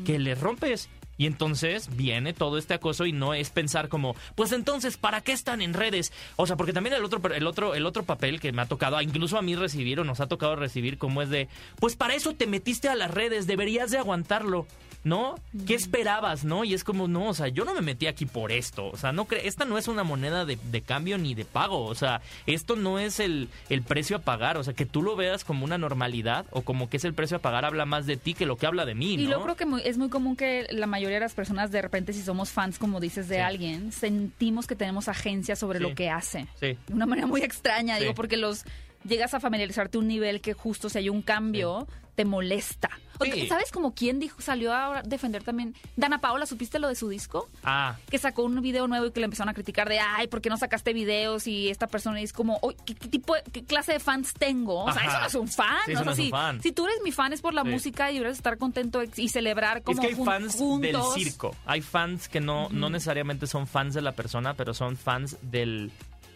[0.05, 0.89] que le rompes.
[1.19, 5.33] Y entonces viene todo este acoso y no es pensar como, pues entonces, ¿para qué
[5.33, 6.13] están en redes?
[6.37, 9.01] O sea, porque también el otro, el otro, el otro papel que me ha tocado,
[9.01, 12.33] incluso a mí recibir o nos ha tocado recibir, como es de, pues para eso
[12.35, 14.65] te metiste a las redes, deberías de aguantarlo.
[15.01, 15.35] ¿No?
[15.65, 16.65] ¿Qué esperabas, no?
[16.65, 18.89] Y es como, no, o sea, yo no me metí aquí por esto.
[18.89, 21.85] O sea, no cre- esta no es una moneda de, de cambio ni de pago.
[21.85, 24.57] O sea, esto no es el, el precio a pagar.
[24.57, 27.37] O sea, que tú lo veas como una normalidad o como que es el precio
[27.37, 29.23] a pagar habla más de ti que lo que habla de mí, ¿no?
[29.23, 31.81] Y yo creo que muy- es muy común que la mayoría de las personas, de
[31.81, 33.41] repente, si somos fans, como dices, de Sí.
[33.41, 35.83] alguien, sentimos que tenemos agencia sobre Sí.
[35.85, 36.47] lo que hace.
[36.59, 36.77] Sí.
[36.87, 38.65] De una manera muy extraña, digo, porque los
[39.03, 42.89] llegas a familiarizarte a un nivel que justo si hay un cambio, te molesta.
[43.21, 43.47] Sí.
[43.47, 45.75] ¿Sabes como quién dijo, salió a defender también?
[45.97, 47.49] Dana Paola, ¿supiste lo de su disco?
[47.65, 50.39] Ah, que sacó un video nuevo y que le empezaron a criticar de, ay, ¿por
[50.39, 51.45] qué no sacaste videos?
[51.45, 54.85] Y esta persona es como, "Oy, ¿qué, qué tipo, de- qué clase de fans tengo?
[54.85, 55.11] O sea, Ajá.
[55.11, 55.77] eso no es un fan.
[55.85, 56.61] Sí, o sea, no es un si, fan.
[56.61, 57.67] si tú eres mi fan es por la Sí.
[57.69, 61.15] música y deberías estar contento y celebrar como es que hay fans juntos.
[61.15, 61.53] del circo.
[61.65, 65.91] Hay fans que no, no necesariamente son fans de la persona, pero son fans del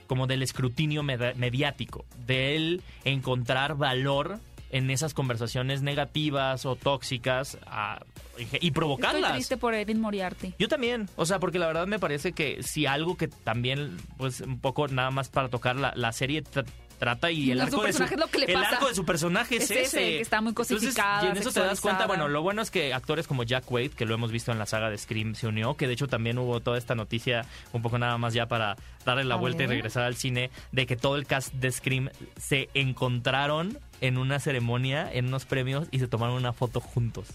[0.08, 4.40] como del escrutinio medi- mediático, de él encontrar valor
[4.72, 8.02] en esas conversaciones negativas o tóxicas a-
[8.40, 9.34] y Estoy provocarlas.
[9.34, 10.56] triste por Erin Moriarty.
[10.58, 14.42] Yo también, o sea, porque la verdad me parece que si algo que también, pues
[14.42, 16.42] un poco nada más para tocar la, la serie
[17.04, 18.70] trata y el No, arco de su personaje es lo que le el pasa.
[18.70, 21.38] arco de su personaje es, Es ese, ese que está muy Entonces, cosificada, y en
[21.38, 24.14] eso te das cuenta, bueno, lo bueno es que actores como Jack Wade, que lo
[24.14, 26.78] hemos visto en la saga de Scream, se unió, que de hecho también hubo toda
[26.78, 30.16] esta noticia un poco nada más ya para darle la A vuelta y regresar al
[30.16, 35.44] cine de que todo el cast de Scream se encontraron en una ceremonia, en unos
[35.46, 37.28] premios y se tomaron una foto juntos.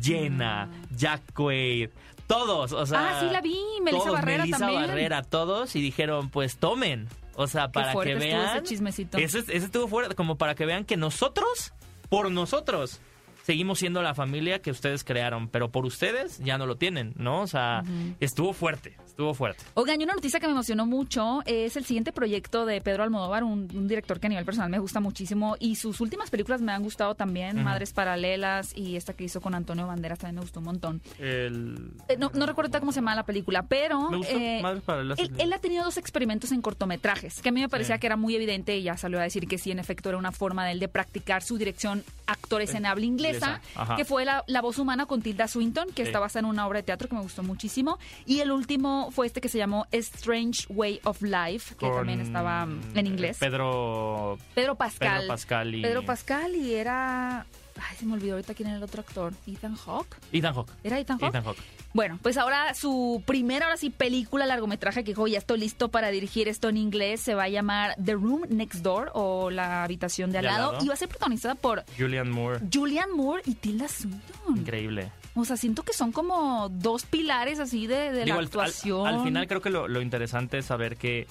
[0.00, 1.90] Jenna, Jack Quaid,
[2.26, 3.08] todos, o sea.
[3.16, 4.86] Ah, sí la vi, Melissa todos, Barrera Melissa también.
[4.86, 7.08] Barrera, todos y dijeron, pues tomen,
[7.38, 9.16] o sea, para que vean ese chismecito.
[9.16, 11.72] ese, ese estuvo fuerte, como para que vean que nosotros,
[12.08, 13.00] por nosotros,
[13.48, 17.40] seguimos siendo la familia que ustedes crearon, pero por ustedes ya no lo tienen, ¿no?
[17.40, 17.82] O sea,
[18.20, 19.64] estuvo fuerte, estuvo fuerte.
[19.72, 23.44] Oigan, y una noticia que me emocionó mucho es el siguiente proyecto de Pedro Almodóvar,
[23.44, 26.72] un, un director que a nivel personal me gusta muchísimo y sus últimas películas me
[26.72, 27.64] han gustado también.
[27.64, 31.00] Madres Paralelas y esta que hizo con Antonio Banderas también me gustó un montón.
[31.18, 31.90] El...
[32.10, 35.18] Eh, no, no recuerdo cómo se llama la película, pero Me gustó eh, Madres Paralelas.
[35.18, 38.00] él, él ha tenido dos experimentos en cortometrajes, que a mí me parecía Sí.
[38.00, 40.32] que era muy evidente y ya salió a decir que sí, en efecto, era una
[40.32, 43.06] forma de él de practicar su dirección actores en habla
[43.42, 43.96] ajá.
[43.96, 46.08] que fue la, La voz humana con Tilda Swinton, que Sí.
[46.08, 47.98] está basada en una obra de teatro que me gustó muchísimo.
[48.26, 52.20] Y el último fue este que se llamó Strange Way of Life, que Con, también
[52.20, 53.38] estaba en inglés.
[53.38, 55.18] Pedro, Pedro Pascal.
[55.20, 55.82] Pedro Pascal y...
[55.82, 57.46] Pedro Pascal y era...
[57.80, 59.32] Ay, se me olvidó ahorita quién era el otro actor.
[59.46, 60.16] Ethan Hawke.
[60.32, 60.70] Ethan Hawke.
[60.84, 61.28] ¿Era Ethan Hawke?
[61.30, 61.58] Ethan Hawke.
[61.94, 66.08] Bueno, pues ahora su primera, ahora sí, película largometraje que dijo, ya estoy listo para
[66.10, 70.30] dirigir esto en inglés, se va a llamar The Room Next Door o La Habitación
[70.30, 72.60] de al De al lado, y va a ser protagonizada por Julian Moore.
[72.72, 74.56] Julianne Moore y Tilda Swinton.
[74.58, 75.10] Increíble.
[75.34, 79.06] O sea, siento que son como dos pilares así de, de Digo, la al- actuación.
[79.06, 81.26] Al, al final creo que lo, lo interesante es saber que,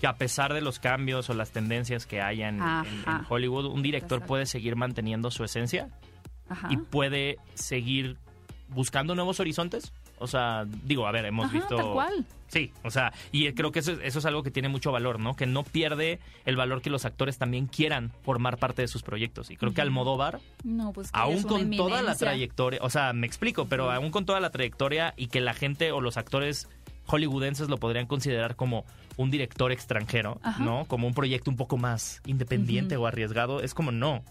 [0.00, 2.64] que a pesar de los cambios o las tendencias que haya en, en- en
[3.06, 3.26] Ajá.
[3.28, 5.88] Hollywood, un director puede seguir manteniendo su esencia
[6.48, 6.68] Ajá.
[6.70, 8.16] y puede seguir
[8.68, 9.92] buscando nuevos horizontes.
[10.22, 11.76] O sea, digo, a ver, hemos Ajá, visto...
[11.76, 12.26] tal cual.
[12.48, 15.20] Sí, o sea, y creo que eso, es- eso es algo que tiene mucho valor,
[15.20, 15.34] ¿no?
[15.36, 19.50] Que no pierde el valor que los actores también quieran formar parte de sus proyectos.
[19.50, 19.80] Y creo que.
[19.80, 24.10] Almodóvar No, pues que aún con toda la trayectoria, o sea, me explico, pero aún
[24.10, 26.68] con toda la trayectoria y que la gente o los actores
[27.10, 28.84] hollywoodenses lo podrían considerar como
[29.16, 30.62] un director extranjero, Ajá.
[30.62, 30.84] ¿no?
[30.86, 34.22] Como un proyecto un poco más independiente o arriesgado, es como no.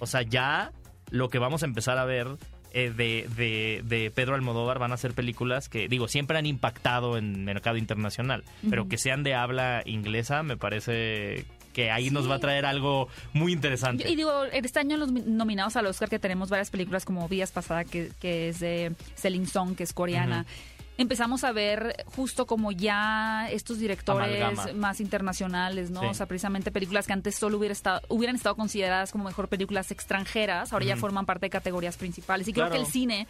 [0.00, 0.72] O sea, ya
[1.10, 2.26] lo que vamos a empezar a ver
[2.72, 7.16] eh, de, de, de Pedro Almodóvar van a ser películas que, digo, siempre han impactado
[7.16, 12.36] en mercado internacional, pero que sean de habla inglesa, me parece que ahí nos va
[12.36, 14.08] a traer algo muy interesante.
[14.08, 17.50] Y digo, este año los mi- nominados al Oscar que tenemos varias películas como Vías
[17.52, 20.46] Pasada, que, que es de Celine Song, que es coreana.
[20.96, 24.72] Empezamos a ver justo como ya estos directores Amalgama.
[24.74, 26.00] más internacionales, ¿no?
[26.00, 26.06] Sí.
[26.06, 29.90] O sea, precisamente películas que antes solo hubiera estado, hubieran estado consideradas como mejor películas
[29.90, 32.46] extranjeras, ahora ya forman parte de categorías principales.
[32.46, 33.26] Y creo que el cine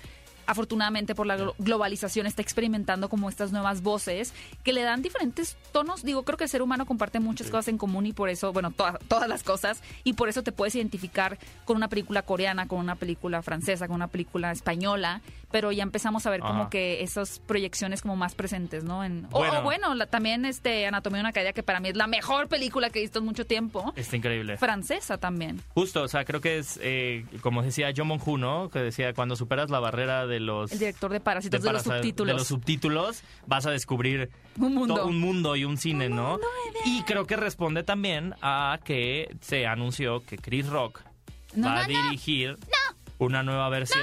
[0.46, 5.56] afortunadamente por la glo- globalización está experimentando como estas nuevas voces que le dan diferentes
[5.72, 6.02] tonos.
[6.04, 8.70] Digo, creo que el ser humano comparte muchas cosas en común y por eso, bueno,
[8.70, 12.78] todas todas las cosas, y por eso te puedes identificar con una película coreana, con
[12.78, 16.70] una película francesa, con una película española, pero ya empezamos a ver como Ajá.
[16.70, 19.04] que esas proyecciones como más presentes, ¿no?
[19.04, 19.62] En, o- o Bueno.
[19.62, 22.90] bueno, la- también este Anatomía de una caída que para mí es la mejor película
[22.90, 23.92] que he visto en mucho tiempo.
[23.96, 24.56] Está increíble.
[24.56, 25.60] Francesa también.
[25.74, 28.68] Justo, o sea, creo que es, eh, como decía John Monju, ¿no?
[28.70, 30.72] Que decía, cuando superas la barrera de los...
[30.72, 32.26] El director de Parásitos de, los subtítulos.
[32.34, 35.06] de los subtítulos, vas a descubrir Un mundo.
[35.06, 36.38] un mundo y un cine, ¿no?
[36.84, 41.00] Y creo que responde también a que se anunció que Chris Rock
[41.54, 41.88] No, va a no.
[41.88, 42.56] dirigir
[43.18, 44.02] una nueva versión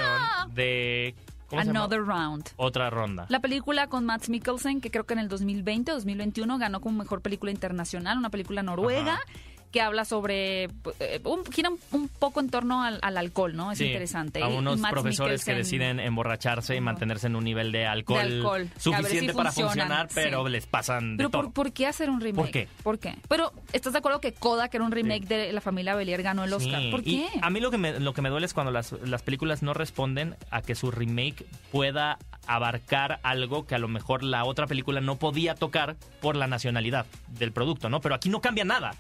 [0.54, 1.15] de...
[1.54, 2.48] Another Round.
[2.56, 3.26] Otra ronda.
[3.28, 6.98] La película con Matt Mikkelsen, que creo que en el 2020 o 2021 ganó como
[7.00, 9.15] mejor película internacional, una película noruega.
[9.15, 9.24] Ajá.
[9.72, 10.66] Que habla sobre.
[11.00, 13.72] eh, un, gira un, un poco en torno al, al alcohol, ¿no?
[13.72, 14.44] Es Sí, interesante.
[14.44, 18.18] A Y- y unos profesores que deciden emborracharse y mantenerse en un nivel de alcohol,
[18.30, 18.70] De alcohol.
[18.78, 20.52] Si suficiente para funcionar, pero sí.
[20.52, 21.42] les pasan de Pero todo.
[21.44, 22.36] por, ¿por qué hacer un remake?
[22.44, 22.68] ¿Por qué?
[22.84, 23.16] ¿Por qué?
[23.30, 26.44] Pero, ¿estás de acuerdo que Koda, que era un remake de La familia Belier, ganó
[26.44, 26.82] el Oscar?
[26.92, 27.28] ¿Por y qué?
[27.42, 29.74] a mí lo que me, lo que me duele es cuando las, las películas no
[29.74, 35.00] responden a que su remake pueda abarcar algo que a lo mejor la otra película
[35.00, 38.02] no podía tocar por la nacionalidad del producto, ¿no?
[38.02, 38.96] Pero aquí no cambia nada.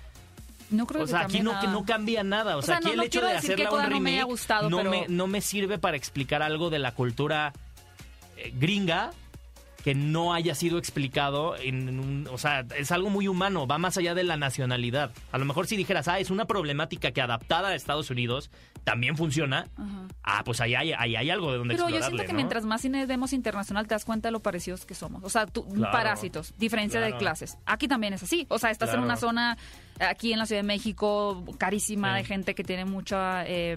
[0.71, 1.61] No creo O que sea, aquí cambie no, nada.
[1.61, 2.55] que no cambia nada.
[2.55, 4.23] O, O sea, aquí no- el no hecho de que hacerla un no me remake
[4.23, 7.53] gustado, no, pero- me, no me sirve para explicar algo de la cultura
[8.37, 9.11] eh, gringa
[9.83, 13.97] que no haya sido explicado en un, o sea, es algo muy humano, va más
[13.97, 15.11] allá de la nacionalidad.
[15.31, 18.51] A lo mejor si dijeras, ah, es una problemática que adaptada a Estados Unidos
[18.83, 20.07] también funciona, Ajá.
[20.23, 22.35] ah, pues ahí hay, ahí hay algo de donde Pero yo siento que ¿no?
[22.35, 25.23] mientras más cine vemos internacional, te das cuenta de lo parecidos que somos.
[25.23, 25.91] O sea, tú, Claro.
[25.91, 27.57] parásitos, diferencia de clases.
[27.65, 28.45] Aquí también es así.
[28.49, 29.57] O sea, estás en una zona
[29.99, 32.17] aquí en la Ciudad de México, carísima, Sí.
[32.17, 33.75] de gente que tiene mucha, eh,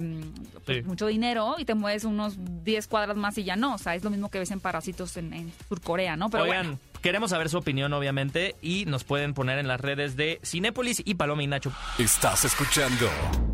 [0.64, 0.82] pues, Sí.
[0.84, 3.74] mucho dinero y te mueves unos 10 cuadras más y ya no.
[3.74, 6.30] O sea, es lo mismo que ves en Parásitos en, en Surcorea, ¿no?
[6.30, 10.16] Pero Oigan, bueno, queremos saber su opinión, obviamente, y nos pueden poner en las redes
[10.16, 11.70] de Cinépolis y Paloma y Nacho.
[11.98, 13.10] Estás escuchando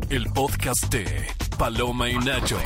[0.09, 2.57] el podcast de Paloma y Nacho.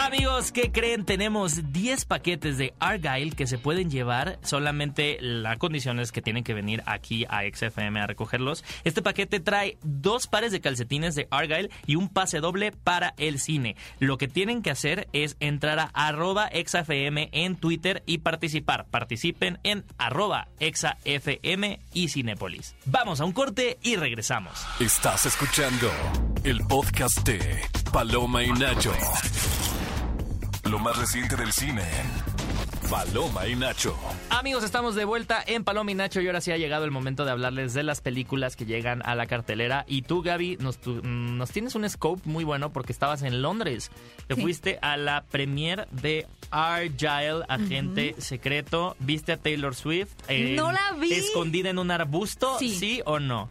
[0.00, 1.04] Amigos, ¿qué creen?
[1.04, 4.38] Tenemos 10 paquetes de Argyle que se pueden llevar.
[4.44, 8.64] Solamente la condición es que tienen que venir aquí a XFM a recogerlos.
[8.84, 13.40] Este paquete trae dos pares de calcetines de Argyle y un pase doble para el
[13.40, 13.74] cine.
[13.98, 18.86] Lo que tienen que hacer es entrar a arroba XFM en Twitter y participar.
[18.86, 22.76] Participen en arroba XFM y Cinépolis.
[22.86, 24.64] Vamos a un corte y regresamos.
[24.78, 25.90] Estás escuchando
[26.44, 27.40] el podcast de
[27.92, 28.92] Paloma y Nacho.
[30.70, 31.82] Lo más reciente del cine.
[32.90, 33.94] Paloma y Nacho.
[34.30, 37.24] Amigos, estamos de vuelta en Paloma y Nacho y ahora sí ha llegado el momento
[37.26, 39.84] de hablarles de las películas que llegan a la cartelera.
[39.86, 43.90] Y tú, Gaby, nos, mm, nos tienes un scope muy bueno porque estabas en Londres.
[44.26, 44.40] Te Sí.
[44.40, 48.96] fuiste a la premiere de Argyle, Agente Secreto.
[49.00, 50.10] ¿Viste a Taylor Swift?
[50.28, 51.12] eh, No la vi.
[51.12, 52.58] ¿Escondida en un arbusto?
[52.58, 52.74] Sí.
[52.74, 53.50] ¿Sí o no?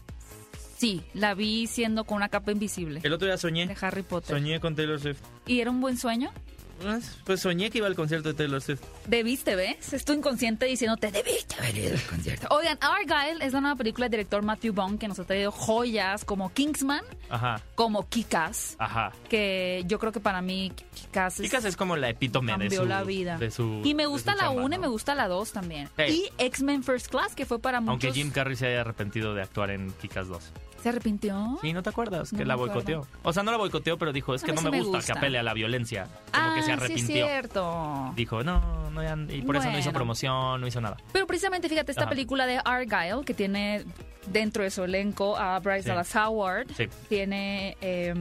[0.77, 3.65] sí, la vi siendo con una capa invisible El otro día soñé.
[3.65, 4.35] de Harry Potter.
[4.35, 5.17] Soñé con Taylor Swift.
[5.47, 6.31] ¿Y era un buen sueño?
[6.81, 8.81] Pues, Pues soñé que iba al concierto de Taylor Swift.
[9.07, 9.93] Debiste, ¿ves?
[9.93, 12.47] Es tu inconsciente diciéndote, debiste haber ido al concierto.
[12.51, 16.23] Oigan, Argyle es la nueva película del director Matthew Vaughn que nos ha traído joyas
[16.25, 19.11] como Kingsman, Ajá, como Kikas, ajá.
[19.29, 21.45] que yo creo que para mí Kikas es...
[21.45, 23.37] Chicas, es como la epítome de su, la vida.
[23.37, 25.89] de su- y me gusta la chamba, 1 y me gusta la 2 también.
[26.07, 27.91] Y X-Men First Class, que fue para muchos...
[28.05, 30.43] Aunque Jim Carrey se haya arrepentido de actuar en Kikas 2.
[30.81, 31.57] ¿Se arrepintió?
[31.61, 32.31] Sí, ¿no te acuerdas?
[32.31, 32.75] No que la acuerdo.
[32.75, 33.07] boicoteó.
[33.23, 35.13] O sea, no la boicoteó, pero dijo, es A que no me me gusta, gusta.
[35.13, 36.03] que apele a la violencia.
[36.31, 37.25] Como ah, que se sí es arrepintió.
[37.25, 38.13] cierto.
[38.15, 39.97] Dijo, no, no, ya- y por eso no hizo Bueno.
[39.97, 40.97] promoción, no hizo nada.
[41.11, 42.09] Pero precisamente, fíjate, esta Ajá.
[42.11, 43.83] película de Argyle, que tiene
[44.27, 45.89] dentro de su elenco a Bryce Sí.
[45.89, 46.87] Dallas Howard, Sí.
[47.09, 48.13] tiene eh,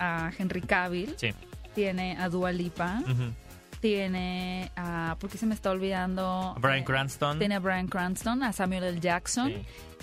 [0.00, 1.30] a Henry Cavill, Sí.
[1.74, 3.32] tiene a Dua Lipa, Ujú.
[3.80, 5.16] tiene a...
[5.18, 6.54] ¿Por qué se me está olvidando?
[6.60, 7.38] Brian Eh, Cranston.
[7.38, 9.00] Tiene a Brian Cranston, a Samuel L.
[9.00, 9.52] Jackson.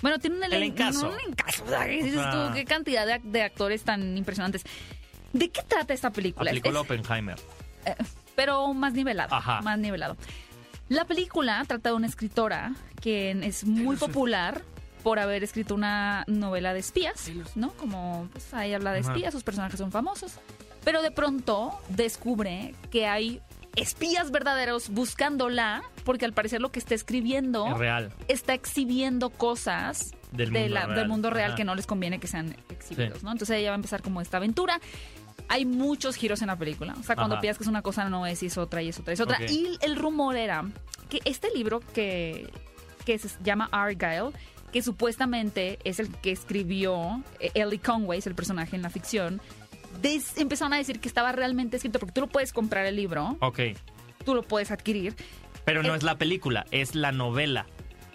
[0.02, 1.08] Bueno, tiene un Elencazo.
[1.08, 1.64] Un elencazo.
[1.64, 2.54] O sea, ¿qué dices tú?
[2.54, 4.62] Qué cantidad de, de actores tan impresionantes.
[5.32, 6.50] ¿De qué trata esta película?
[6.50, 7.36] Aplicó Es- la Oppenheimer.
[8.34, 9.34] pero más nivelado.
[9.34, 9.60] Ajá.
[9.62, 10.16] Más nivelado.
[10.88, 14.62] La película trata de una escritora que es muy popular
[15.02, 17.70] por haber escrito una novela de espías, ¿no?
[17.74, 20.32] Como pues, ahí habla de espías, sus personajes son famosos.
[20.84, 23.40] Pero de pronto descubre que hay
[23.76, 28.12] espías verdaderos buscándola porque al parecer lo que está escribiendo Es real.
[28.26, 30.96] está exhibiendo cosas Del de mundo la- real.
[30.98, 31.56] del mundo real Ajá.
[31.56, 33.24] que no les conviene que sean exhibidos, Sí.
[33.24, 33.30] ¿no?
[33.30, 34.80] Entonces ella va a empezar como esta aventura.
[35.48, 36.94] Hay muchos giros en la película.
[36.98, 37.42] O sea, cuando Ajá.
[37.42, 39.20] piensas que es una cosa, no es y es otra y es otra y es
[39.20, 39.38] otra.
[39.48, 40.64] Y el rumor era
[41.08, 42.48] que este libro que,
[43.04, 44.30] que se llama Argyle,
[44.72, 49.40] que supuestamente es el que escribió eh, Ellie Conway, es el personaje en la ficción,
[50.02, 53.36] des- empezaron a decir que estaba realmente escrito, porque tú lo puedes comprar el libro,
[53.40, 53.58] Ok.
[54.24, 55.16] tú lo puedes adquirir,
[55.70, 57.66] Pero no Es- es la película, es la novela.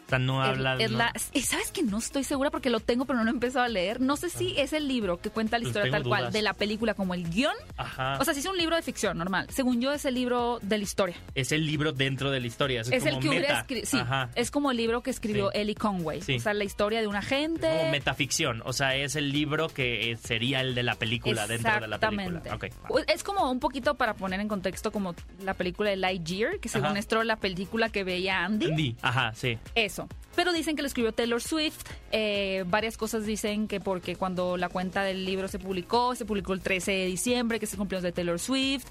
[0.06, 2.80] O sea, no Es- habla es no- y sabes que no estoy segura porque lo
[2.80, 4.00] tengo pero no lo he empezado a leer.
[4.02, 6.54] No sé si es el libro que cuenta la Pues historia tal cual de la
[6.54, 7.56] película como el guion.
[7.78, 8.18] Ajá.
[8.20, 9.48] O sea, si es un libro de ficción normal.
[9.50, 11.16] Según yo es el libro de la historia.
[11.34, 12.82] es el libro dentro de la historia.
[12.82, 13.66] Es, Es, el que hubiera.
[13.84, 14.30] Sí, Ajá.
[14.36, 15.60] es como el libro que escribió Sí.
[15.60, 16.22] Ellie Conway.
[16.22, 16.36] Sí.
[16.36, 17.68] O sea, la historia de un agente.
[17.68, 21.80] Como metaficción, o sea, es el libro que eh, sería el de la película dentro
[21.80, 22.38] de la película.
[22.40, 22.52] Exactamente.
[22.76, 22.88] Ok, va.
[22.90, 26.70] Pues, Es como un poquito para poner en contexto como la película de Lightyear, que
[26.70, 28.66] según esto la película que veía Andy.
[28.68, 29.58] Andy, ajá, sí.
[29.74, 30.05] Eso.
[30.36, 31.82] Pero dicen que lo escribió Taylor Swift.
[32.12, 36.54] Eh, varias cosas dicen que porque cuando la cuenta del libro se publicó, se publicó
[36.54, 38.86] el 13 de diciembre, que es el cumpleaños de Taylor Swift.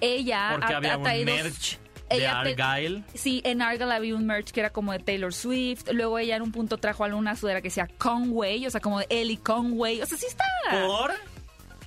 [0.00, 1.78] Ella Porque ha, había ha un traído- merch
[2.10, 3.04] de ella te- Argyle.
[3.14, 5.84] Sí, en Argyle había un merch que era como de Taylor Swift.
[5.92, 9.06] Luego ella en un punto trajo alguna sudadera que decía Conway, o sea, como de
[9.10, 10.02] Ellie Conway.
[10.02, 10.44] O sea, sí está.
[10.86, 11.12] ¿Por?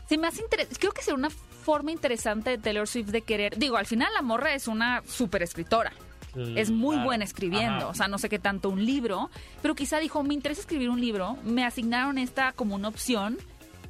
[0.09, 0.79] Se me hace interesante.
[0.79, 3.57] Creo que sería una forma interesante de Taylor Swift de querer.
[3.57, 5.91] Digo, al final la morra es una súper escritora.
[6.35, 7.05] Es muy Claro.
[7.07, 7.87] buena escribiendo, Ajá.
[7.87, 9.29] o sea, no sé qué tanto un libro,
[9.61, 13.37] pero quizá dijo, me interesa escribir un libro, me asignaron esta como una opción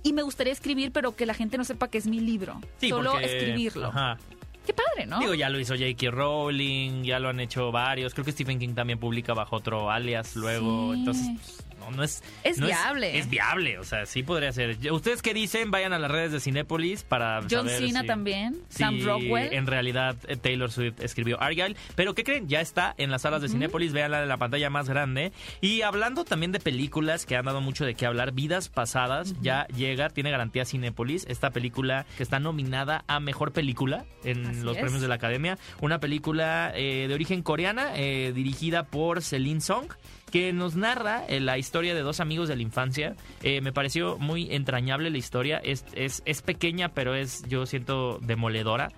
[0.03, 2.89] y me gustaría escribir, pero que la gente no sepa que es mi libro, Sí,
[2.89, 3.87] solo porque- escribirlo.
[3.87, 4.17] Ajá.
[4.65, 5.19] Qué padre, ¿no?
[5.19, 6.09] Digo, ya lo hizo J.K.
[6.11, 8.13] Rowling, ya lo han hecho varios.
[8.13, 10.93] Creo que Stephen King también publica bajo otro alias luego.
[10.93, 10.99] Sí.
[10.99, 12.23] Entonces, pues, no, no es.
[12.43, 13.17] Es no viable.
[13.17, 14.77] Es, viable, o sea, sí podría ser.
[14.91, 15.71] ¿Ustedes qué dicen?
[15.71, 17.41] Vayan a las redes de Cinépolis para.
[17.41, 19.53] John saber Cena si- también, si Sam Rockwell.
[19.53, 21.75] En realidad, eh, Taylor Swift escribió Argyle.
[21.95, 22.47] Pero ¿qué creen?
[22.47, 23.93] Ya está en las salas de Cinépolis.
[23.93, 25.31] Véanla en la pantalla más grande.
[25.61, 29.67] Y hablando también de películas que han dado mucho de qué hablar, Vidas Pasadas ya
[29.67, 31.25] llega, tiene garantía Cinépolis.
[31.27, 34.81] Esta película que está nominada a mejor película en Así los es.
[34.81, 35.57] premios de la Academia.
[35.81, 39.87] Una película eh, de origen coreana, eh, dirigida por Celine Song.
[40.33, 43.15] Que nos narra eh, la historia de dos amigos de la infancia.
[43.43, 45.61] Eh, me pareció muy entrañable la historia.
[45.63, 48.89] Es, es, es pequeña, pero es, yo siento, demoledora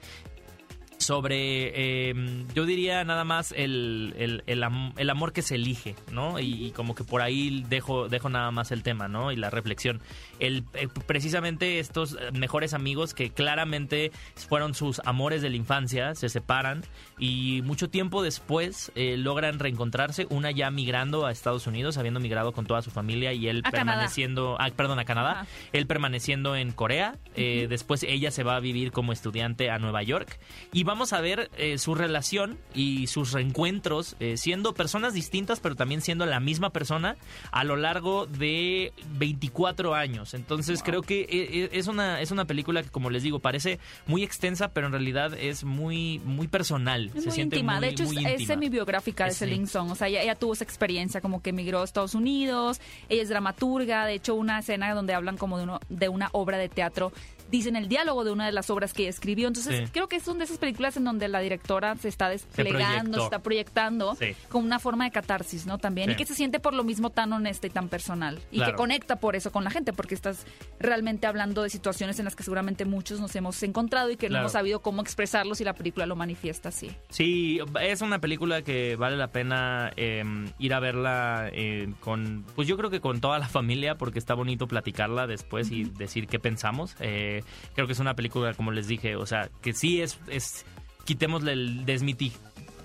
[1.05, 5.95] sobre, eh, yo diría nada más el, el, el, am- el amor que se elige,
[6.11, 6.39] ¿no?
[6.39, 9.31] Y, y como que por ahí dejo, dejo nada más el tema, ¿no?
[9.31, 10.01] Y la reflexión.
[10.39, 14.11] El, eh, precisamente estos mejores amigos que claramente
[14.49, 16.83] fueron sus amores de la infancia, se separan
[17.17, 22.51] y mucho tiempo después eh, logran reencontrarse, una ya migrando a Estados Unidos, habiendo migrado
[22.51, 26.71] con toda su familia y él A permaneciendo, ah, perdón, a Canadá, él permaneciendo en
[26.71, 30.39] Corea, eh, después ella se va a vivir como estudiante a Nueva York
[30.73, 35.75] y vamos a ver eh, su relación y sus reencuentros eh, siendo personas distintas pero
[35.75, 37.17] también siendo la misma persona
[37.51, 40.33] a lo largo de 24 años.
[40.33, 43.77] Entonces creo que eh, eh, es una, es una película que como les digo parece
[44.07, 47.07] muy extensa pero en realidad es muy, muy personal.
[47.07, 47.73] Es se muy siente íntima.
[47.73, 49.39] muy, de hecho, muy es, es semi-biográfica de Sí.
[49.39, 49.91] Celine Song.
[49.91, 52.79] O sea, ella, ella tuvo esa experiencia como que emigró a Estados Unidos.
[53.09, 54.05] Ella es dramaturga.
[54.05, 57.11] De hecho, una escena donde hablan como de, uno, de una obra de teatro.
[57.51, 59.47] Dicen el diálogo de una de las obras que escribió.
[59.47, 59.91] Entonces, Sí.
[59.93, 63.39] creo que son de esas películas en donde la directora se está desplegando, se, está
[63.39, 64.35] proyectando Sí.
[64.49, 65.77] como una forma de catarsis, ¿no?
[65.77, 66.09] También.
[66.11, 68.39] Y que se siente por lo mismo tan honesta y tan personal.
[68.51, 68.71] Y Claro.
[68.71, 70.45] que conecta por eso con la gente, porque estás
[70.79, 74.39] realmente hablando de situaciones en las que seguramente muchos nos hemos encontrado y que no
[74.39, 76.91] hemos sabido cómo expresarlos y la película lo manifiesta así.
[77.09, 80.23] Sí, es una película que vale la pena eh,
[80.59, 84.33] ir a verla eh, con, pues yo creo que con toda la familia, porque está
[84.33, 86.95] bonito platicarla después y decir qué pensamos.
[86.99, 87.34] Eh,
[87.73, 90.65] creo que es una película, como les dije, o sea, que sí es, es
[91.05, 92.31] quitémosle el desmiti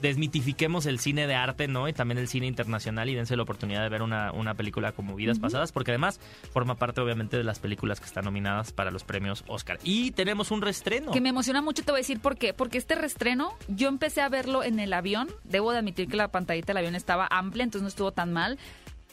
[0.00, 1.88] desmitifiquemos el cine de arte, ¿no?
[1.88, 5.14] Y también el cine internacional y dense la oportunidad de ver una, una película como
[5.14, 6.20] Vidas Pasadas, porque además
[6.52, 9.78] forma parte obviamente de las películas que están nominadas para los premios Oscar.
[9.84, 11.12] Y tenemos un reestreno.
[11.12, 12.54] Que me emociona mucho, te voy a decir por qué.
[12.54, 15.28] Porque este restreno, yo empecé a verlo en el avión.
[15.44, 18.58] Debo de admitir que la pantallita del avión estaba amplia, entonces no estuvo tan mal.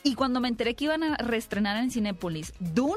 [0.03, 2.95] Y cuando me enteré que iban a reestrenar en Cinépolis Dune,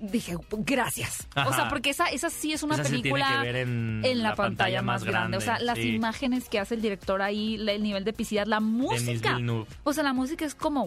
[0.00, 1.28] dije, gracias.
[1.46, 4.22] O sea, porque esa, esa sí es una Esa se tiene película que ver en,
[4.22, 5.36] la, pantalla, más grande.
[5.36, 5.94] O sea, las sí.
[5.94, 9.38] imágenes que hace el director ahí, el nivel de epicidad, la música.
[9.84, 10.86] O sea, la música es como,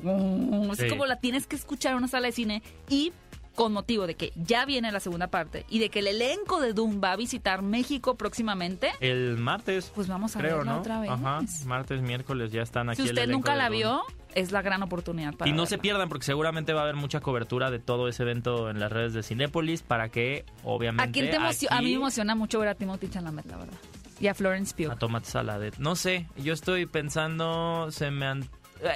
[0.71, 0.88] es Sí.
[0.89, 3.13] como la tienes que escuchar en una sala de cine y
[3.56, 6.73] con motivo de que ya viene la segunda parte y de que el elenco de
[6.73, 9.91] Doom va a visitar México próximamente, El martes.
[9.93, 10.80] pues vamos a creo, verla ¿no?
[10.80, 11.12] otra vez.
[11.12, 13.04] Ajá, martes, miércoles ya están aquí.
[13.04, 14.02] si usted nunca la vio,
[14.36, 15.82] es la gran oportunidad para Y no se verla.
[15.82, 19.13] pierdan porque seguramente va a haber mucha cobertura de todo ese evento en las redes
[19.13, 21.78] de Cinépolis para que, obviamente, ¿A quién te emociona?
[21.78, 23.78] A mí aquí- me emociona mucho ver a Timothy Chalamet, la verdad.
[24.19, 24.91] Y a Florence Pugh.
[24.91, 25.78] A Tomate Saladet.
[25.80, 28.48] No sé, yo estoy pensando, se me han...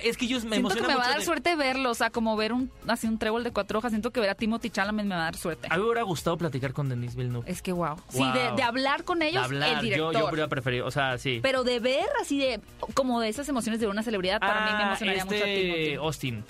[0.03, 1.95] Es que yo me Siento emociona que me va a dar de- suerte verlo, o
[1.95, 3.91] sea, como ver un así un trébol de cuatro hojas.
[3.91, 5.67] Siento que ver a Timothy Chalamet me va a dar suerte.
[5.69, 7.49] A mí me hubiera gustado platicar con Denis Villeneuve.
[7.51, 7.95] Es que wow.
[8.09, 8.33] Sí, Wow.
[8.33, 10.13] de, de hablar con De ellos, hablar, el director.
[10.13, 11.39] yo, yo hubiera preferido, o sea, sí.
[11.41, 12.59] Pero de ver así de
[12.93, 15.61] como de esas emociones de una celebridad, para mí me Ah, emocionaría mucho a este
[15.61, 15.93] Timothy.
[15.95, 16.43] Austin,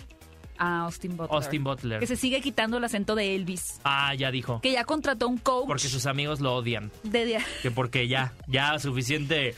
[0.59, 1.35] A Austin Butler.
[1.35, 1.99] Austin Butler.
[1.99, 3.79] Que se sigue quitando el acento de Elvis.
[3.83, 4.59] Ah, ya dijo.
[4.61, 6.91] Que ya contrató un coach Porque sus amigos lo odian.
[7.03, 9.55] de Que porque ya, ya suficiente.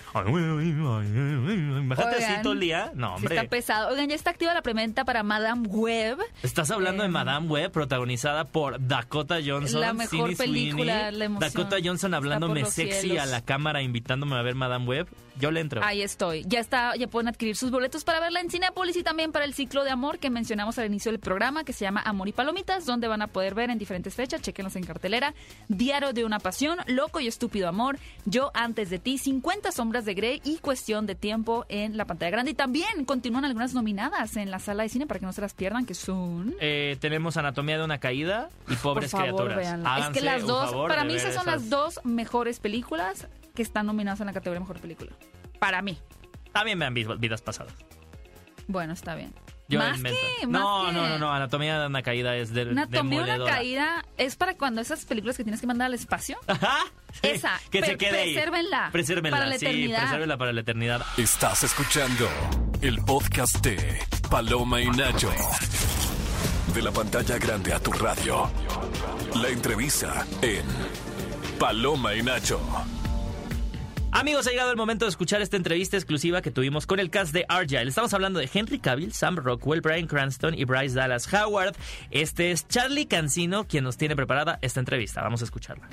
[0.89, 2.91] Imagínate así todo el día.
[2.95, 3.35] No, Sí hombre.
[3.35, 3.89] está pesado.
[3.89, 6.17] Oigan, ya está activa la preventa para Madame Web.
[6.43, 9.81] Estás hablando de Eh, Madame Web, protagonizada por Dakota Johnson.
[9.81, 11.17] La mejor Sydney película, Sweeney.
[11.19, 13.23] la emoción Dakota Johnson hablándome sexy cielos.
[13.23, 15.07] a la cámara, invitándome a ver Madame Web.
[15.39, 15.81] Yo le entro.
[15.83, 16.43] Ahí estoy.
[16.45, 19.53] Ya está, ya pueden adquirir sus boletos para verla en Cinepolis y también para el
[19.53, 22.85] ciclo de amor que mencionamos al inicio del programa, que se llama Amor y Palomitas,
[22.85, 25.33] donde van a poder ver en diferentes fechas, chequenlos en cartelera,
[25.69, 30.13] Diario de una Pasión, Loco y Estúpido Amor, Yo antes de ti, 50 sombras de
[30.13, 32.51] Grey y Cuestión de Tiempo en la pantalla grande.
[32.51, 35.53] Y también continúan algunas nominadas en la sala de cine para que no se las
[35.53, 36.53] pierdan, que son...
[36.59, 40.05] Eh, tenemos Anatomía de una caída y Pobres Por favor, Criaturas.
[40.05, 43.27] Es que las dos, para mí esas son las dos mejores películas
[43.59, 45.11] que están nominadas en la categoría Mejor Película.
[45.59, 45.97] Para mí.
[46.53, 47.73] También vean vid- vidas pasadas.
[48.67, 49.33] Bueno, está bien.
[49.67, 50.17] Yo más invento.
[50.39, 51.33] que, más no, que- no, no, no.
[51.33, 55.35] Anatomía de una caída es de, Anatomía de una caída es para cuando esas películas
[55.35, 56.37] que tienes que mandar al espacio.
[56.47, 56.77] Ajá.
[57.11, 58.33] Sí, Esa, Que se quede ahí.
[58.33, 59.37] presérvenla Presérvenla.
[59.37, 59.99] para la sí, eternidad.
[60.03, 61.01] presérvenla para la eternidad.
[61.17, 62.29] Estás escuchando
[62.81, 63.99] el podcast de
[64.31, 65.29] Paloma y Nacho.
[66.73, 68.49] De la pantalla grande a tu radio.
[69.35, 70.63] La entrevista en
[71.59, 72.61] Paloma y Nacho.
[74.19, 77.33] Amigos, ha llegado el momento de escuchar esta entrevista exclusiva que tuvimos con el cast
[77.33, 77.87] de Argyle.
[77.87, 81.73] Estamos hablando de Henry Cavill, Sam Rockwell, Brian Cranston y Bryce Dallas Howard.
[82.11, 85.21] Este es Charlie Cancino quien nos tiene preparada esta entrevista.
[85.21, 85.87] Vamos a escucharla.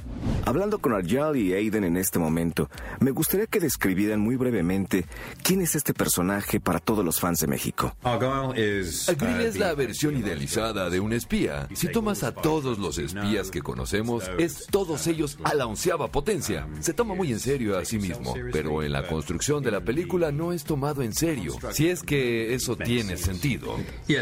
[0.45, 5.07] Hablando con Arjal y Aiden en este momento, me gustaría que describieran muy brevemente
[5.45, 7.97] quién es este personaje para todos los fans de México.
[8.03, 11.69] Argyle es la versión idealizada de un espía.
[11.75, 16.67] Si tomas a todos los espías que conocemos, es todos ellos a la onceava potencia.
[16.81, 18.16] Se toma muy en serio a sí mismo.
[18.19, 22.03] Mismo, pero en la construcción de la película no es tomado en serio, si es
[22.03, 23.77] que eso tiene sentido.
[24.09, 24.15] Y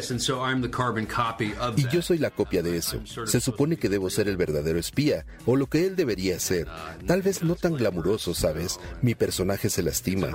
[1.88, 3.00] yo soy la copia de eso.
[3.26, 6.66] Se supone que debo ser el verdadero espía, o lo que él debería ser.
[7.06, 8.78] Tal vez no tan glamuroso, ¿sabes?
[9.02, 10.28] Mi personaje se lastima.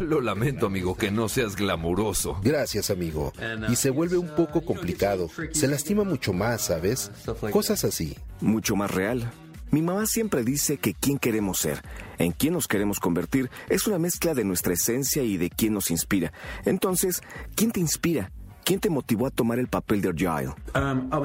[0.00, 2.40] Lo lamento, amigo, que no seas glamuroso.
[2.42, 3.32] Gracias, amigo.
[3.68, 5.30] Y se vuelve un poco complicado.
[5.52, 7.10] Se lastima mucho más, ¿sabes?
[7.50, 8.16] Cosas así.
[8.40, 9.30] Mucho más real.
[9.70, 11.82] Mi mamá siempre dice que quién queremos ser,
[12.18, 15.90] en quién nos queremos convertir, es una mezcla de nuestra esencia y de quién nos
[15.90, 16.32] inspira.
[16.64, 17.22] Entonces,
[17.54, 18.30] ¿quién te inspira?
[18.66, 20.52] ¿Quién te motivó a tomar el papel de Argyle?
[20.74, 21.22] Um, uh,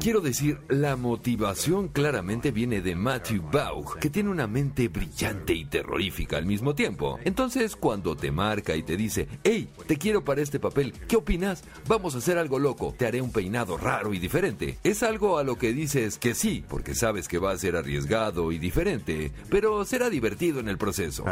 [0.00, 5.66] Quiero decir, la motivación claramente viene de Matthew Vaughn, que tiene una mente brillante y
[5.66, 7.18] terrorífica al mismo tiempo.
[7.24, 11.62] Entonces, cuando te marca y te dice, hey, te quiero para este papel, ¿qué opinas?
[11.86, 14.78] Vamos a hacer algo loco, te haré un peinado raro y diferente.
[14.82, 18.50] Es algo a lo que dices que sí, porque sabes que va a ser arriesgado
[18.50, 21.26] y diferente, pero será divertido en el proceso.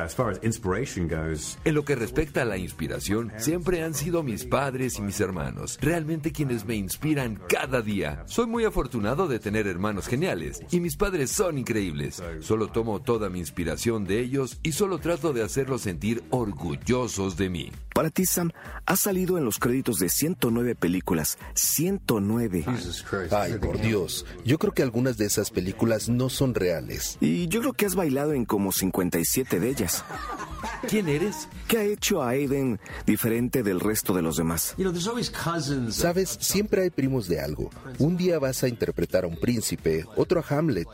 [1.64, 5.78] En lo que respecta a la inspiración, Siempre han sido mis padres y mis hermanos,
[5.80, 8.24] realmente quienes me inspiran cada día.
[8.26, 12.20] Soy muy afortunado de tener hermanos geniales y mis padres son increíbles.
[12.41, 17.49] Solo tomo toda mi inspiración de ellos y solo trato de hacerlos sentir orgullosos de
[17.49, 17.70] mí.
[17.95, 18.51] Para ti, Sam,
[18.86, 21.39] has salido en los créditos de 109 películas.
[21.55, 22.64] 109.
[23.30, 24.26] Ay, por Dios.
[24.45, 27.18] Yo creo que algunas de esas películas no son reales.
[27.20, 30.05] Y yo creo que has bailado en como 57 de ellas.
[30.89, 31.49] ¿Quién eres?
[31.66, 33.28] ¿Qué ha hecho a Aiden diferente
[33.62, 34.74] del resto de los demás?
[35.93, 37.70] Sabes, siempre hay primos de algo.
[37.99, 40.89] Un día vas a interpretar a un príncipe, otro a Hamlet.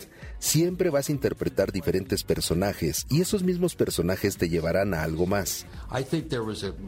[0.45, 5.64] Siempre vas a interpretar diferentes personajes y esos mismos personajes te llevarán a algo más.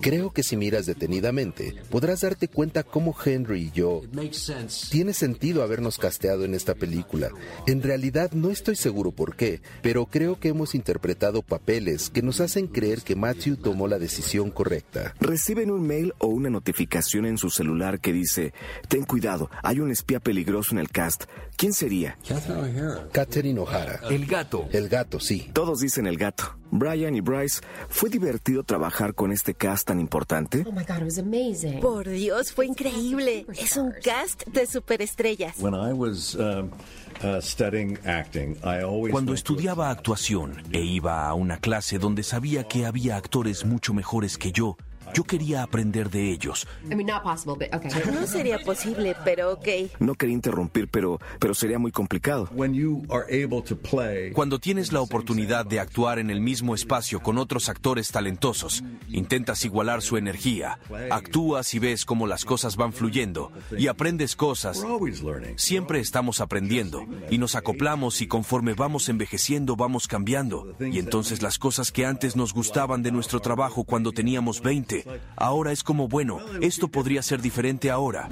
[0.03, 4.03] Creo que si miras detenidamente, podrás darte cuenta cómo Henry y yo...
[4.91, 7.31] Tiene sentido habernos casteado en esta película.
[7.67, 12.43] En realidad no estoy seguro por qué, pero creo que hemos interpretado papeles que nos
[12.43, 15.15] hacen creer que Matthew tomó la decisión correcta.
[15.19, 18.53] Reciben un mail o una notificación en su celular que dice,
[18.89, 21.25] ten cuidado, hay un espía peligroso en el cast.
[21.57, 22.19] ¿Quién sería?
[23.13, 23.46] Catherine O'Hara.
[24.11, 24.69] El gato.
[24.73, 25.51] El gato, sí.
[25.53, 26.57] Todos dicen el gato.
[26.71, 30.65] Brian y Bryce, ¿fue divertido trabajar con este cast tan importante?
[30.67, 30.73] Oh
[31.81, 33.47] Por Dios, fue increíble.
[33.57, 35.59] Es un cast de superestrellas.
[35.59, 36.71] Um,
[37.25, 37.41] uh,
[39.11, 44.37] Cuando estudiaba actuación e iba a una clase donde sabía que había actores mucho mejores
[44.37, 44.77] que yo,
[45.15, 46.67] yo quería aprender de ellos.
[46.85, 49.69] No sería posible, pero ok.
[49.99, 52.49] No quería interrumpir, pero, pero sería muy complicado.
[54.35, 59.65] Cuando tienes la oportunidad de actuar en el mismo espacio con otros actores talentosos, intentas
[59.65, 60.79] igualar su energía,
[61.11, 64.85] actúas y ves cómo las cosas van fluyendo y aprendes cosas.
[65.57, 70.75] Siempre estamos aprendiendo y nos acoplamos y conforme vamos envejeciendo vamos cambiando.
[70.81, 75.05] Y entonces las cosas que antes nos gustaban de nuestro trabajo cuando teníamos 20,
[75.37, 78.29] Ahora es como, bueno, esto podría ser diferente ahora.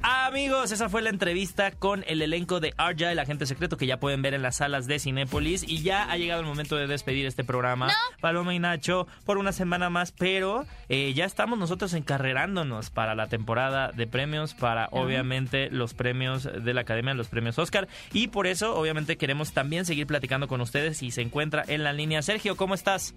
[0.00, 3.98] Amigos, esa fue la entrevista con el elenco de Arja, el agente secreto que ya
[3.98, 5.64] pueden ver en las salas de Cinépolis.
[5.66, 7.88] Y ya ha llegado el momento de despedir este programa.
[8.20, 13.26] Paloma y Nacho, por una semana más, pero eh, ya estamos nosotros encarrerándonos para la
[13.26, 17.88] temporada de premios, para obviamente los premios de la Academia, los premios Oscar.
[18.12, 21.92] Y por eso, obviamente, queremos también seguir platicando con ustedes y se encuentra en la
[21.92, 22.22] línea.
[22.22, 23.14] Sergio, ¿cómo estás?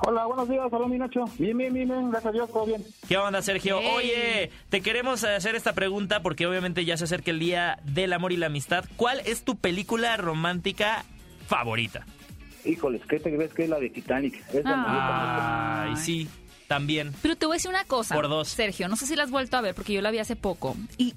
[0.00, 1.24] Hola, buenos días, hola mi Nacho.
[1.38, 2.84] Bien, bien, bien, gracias a Dios, todo bien.
[3.08, 3.78] ¿Qué onda, Sergio?
[3.78, 8.32] Oye, te queremos hacer esta pregunta porque obviamente ya se acerca el Día del Amor
[8.32, 8.84] y la Amistad.
[8.96, 11.04] ¿Cuál es tu película romántica
[11.48, 12.06] favorita?
[12.64, 14.36] Híjoles, ¿qué te crees que es la de Titanic?
[14.52, 16.28] Es Ay, sí,
[16.68, 17.12] también.
[17.20, 18.48] Pero te voy a decir una cosa, Por dos.
[18.48, 20.76] Sergio, no sé si la has vuelto a ver porque yo la vi hace poco.
[20.96, 21.14] Y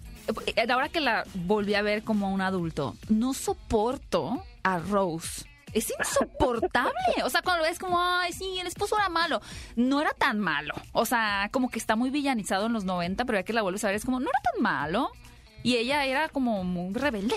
[0.47, 5.93] eh, ahora que la volví a ver como un adulto, no soporto a Rose es
[5.97, 7.24] insoportable.
[7.24, 9.41] O sea, cuando lo ves como, ay, sí, el esposo era malo.
[9.76, 10.74] No era tan malo.
[10.93, 13.84] O sea, como que está muy villanizado en los 90, pero ya que la vuelves
[13.84, 15.11] a ver es como, no era tan malo.
[15.63, 17.36] Y ella era como muy rebelde.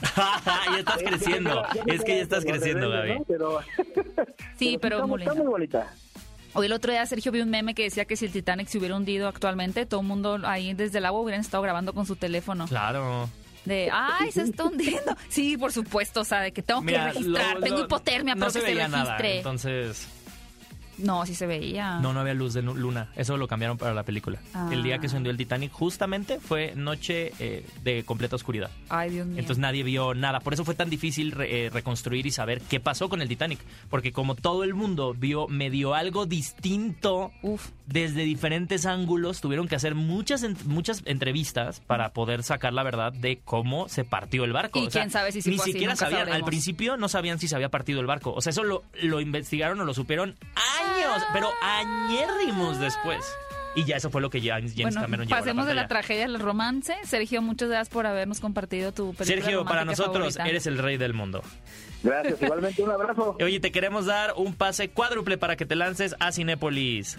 [0.16, 1.62] ya estás creciendo.
[1.86, 3.18] es que ya estás creciendo, Gaby.
[4.58, 5.92] sí, pero muy, muy bonita.
[6.52, 8.78] Hoy el otro día Sergio vio un meme que decía que si el Titanic se
[8.78, 12.16] hubiera hundido actualmente, todo el mundo ahí desde el agua hubieran estado grabando con su
[12.16, 12.66] teléfono.
[12.66, 13.28] Claro.
[13.64, 15.16] De, ay, se está hundiendo.
[15.28, 18.60] Sí, por supuesto, o sea, de que tengo que registrar, tengo hipotermia, no pero se
[18.60, 19.28] que veía se registre.
[19.28, 20.08] Nada, entonces...
[21.02, 21.98] No, sí se veía.
[22.00, 23.08] No, no había luz de luna.
[23.16, 24.38] Eso lo cambiaron para la película.
[24.70, 28.70] El día que se hundió el Titanic justamente fue noche eh, de completa oscuridad.
[28.88, 29.38] Ay, Dios mío.
[29.38, 30.40] Entonces nadie vio nada.
[30.40, 33.60] Por eso fue tan difícil eh, reconstruir y saber qué pasó con el Titanic.
[33.88, 37.32] Porque como todo el mundo vio medio algo distinto
[37.90, 43.40] desde diferentes ángulos, tuvieron que hacer muchas, muchas entrevistas para poder sacar la verdad de
[43.44, 44.78] cómo se partió el barco.
[44.78, 48.00] Y quién sabe si Ni siquiera sabían, al principio no sabían si se había partido
[48.00, 48.32] el barco.
[48.32, 53.24] O sea, eso lo, lo investigaron o lo supieron años, pero añérrimos después.
[53.74, 56.38] Y ya eso fue lo que James, James bueno, Cameron Pasemos de la tragedia al
[56.40, 56.94] romance.
[57.04, 61.14] Sergio, muchas gracias por habernos compartido tu película Sergio, para nosotros eres el rey del
[61.14, 61.42] mundo.
[62.02, 63.36] Gracias, igualmente un abrazo.
[63.44, 67.18] Oye, te queremos dar un pase cuádruple para que te lances a Cinépolis.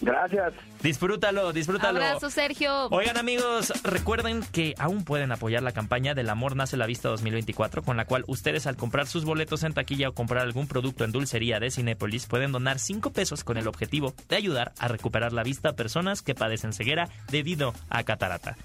[0.00, 0.54] Gracias.
[0.82, 1.98] Disfrútalo, disfrútalo.
[2.00, 2.86] Abrazo, Sergio.
[2.88, 7.82] Oigan, amigos, recuerden que aún pueden apoyar la campaña del Amor Nace la Vista 2024,
[7.82, 11.12] con la cual ustedes al comprar sus boletos en taquilla o comprar algún producto en
[11.12, 15.42] dulcería de Cinépolis pueden donar 5 pesos con el objetivo de ayudar a recuperar la
[15.42, 18.56] vista a personas que padecen ceguera debido a catarata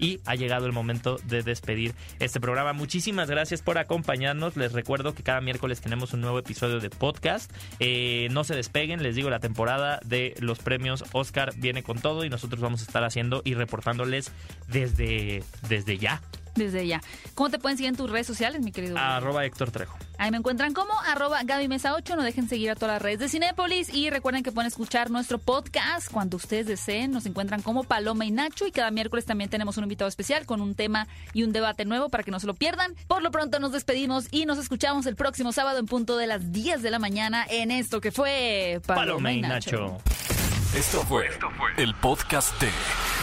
[0.00, 2.72] y ha llegado el momento de despedir este programa.
[2.72, 4.56] Muchísimas gracias por acompañarnos.
[4.56, 7.52] Les recuerdo que cada miércoles tenemos un nuevo episodio de podcast.
[7.78, 12.24] Eh, no se despeguen, les digo, la temporada de los premios Oscar viene con todo
[12.24, 14.32] y nosotros vamos a estar haciendo y reportándoles
[14.68, 16.20] desde, desde ya
[16.54, 17.00] desde ya.
[17.34, 18.98] ¿Cómo te pueden seguir en tus redes sociales, mi querido?
[18.98, 19.96] Arroba Héctor Trejo.
[20.18, 22.16] Ahí me encuentran como arroba Gaby Mesa 8.
[22.16, 23.92] No dejen seguir a todas las redes de Cinépolis.
[23.94, 27.10] Y recuerden que pueden escuchar nuestro podcast cuando ustedes deseen.
[27.10, 28.66] Nos encuentran como Paloma y Nacho.
[28.66, 32.10] Y cada miércoles también tenemos un invitado especial con un tema y un debate nuevo
[32.10, 32.94] para que no se lo pierdan.
[33.06, 36.52] Por lo pronto nos despedimos y nos escuchamos el próximo sábado en punto de las
[36.52, 39.98] 10 de la mañana en esto que fue Paloma, y Nacho.
[40.74, 41.28] Esto fue,
[41.78, 42.68] el podcast de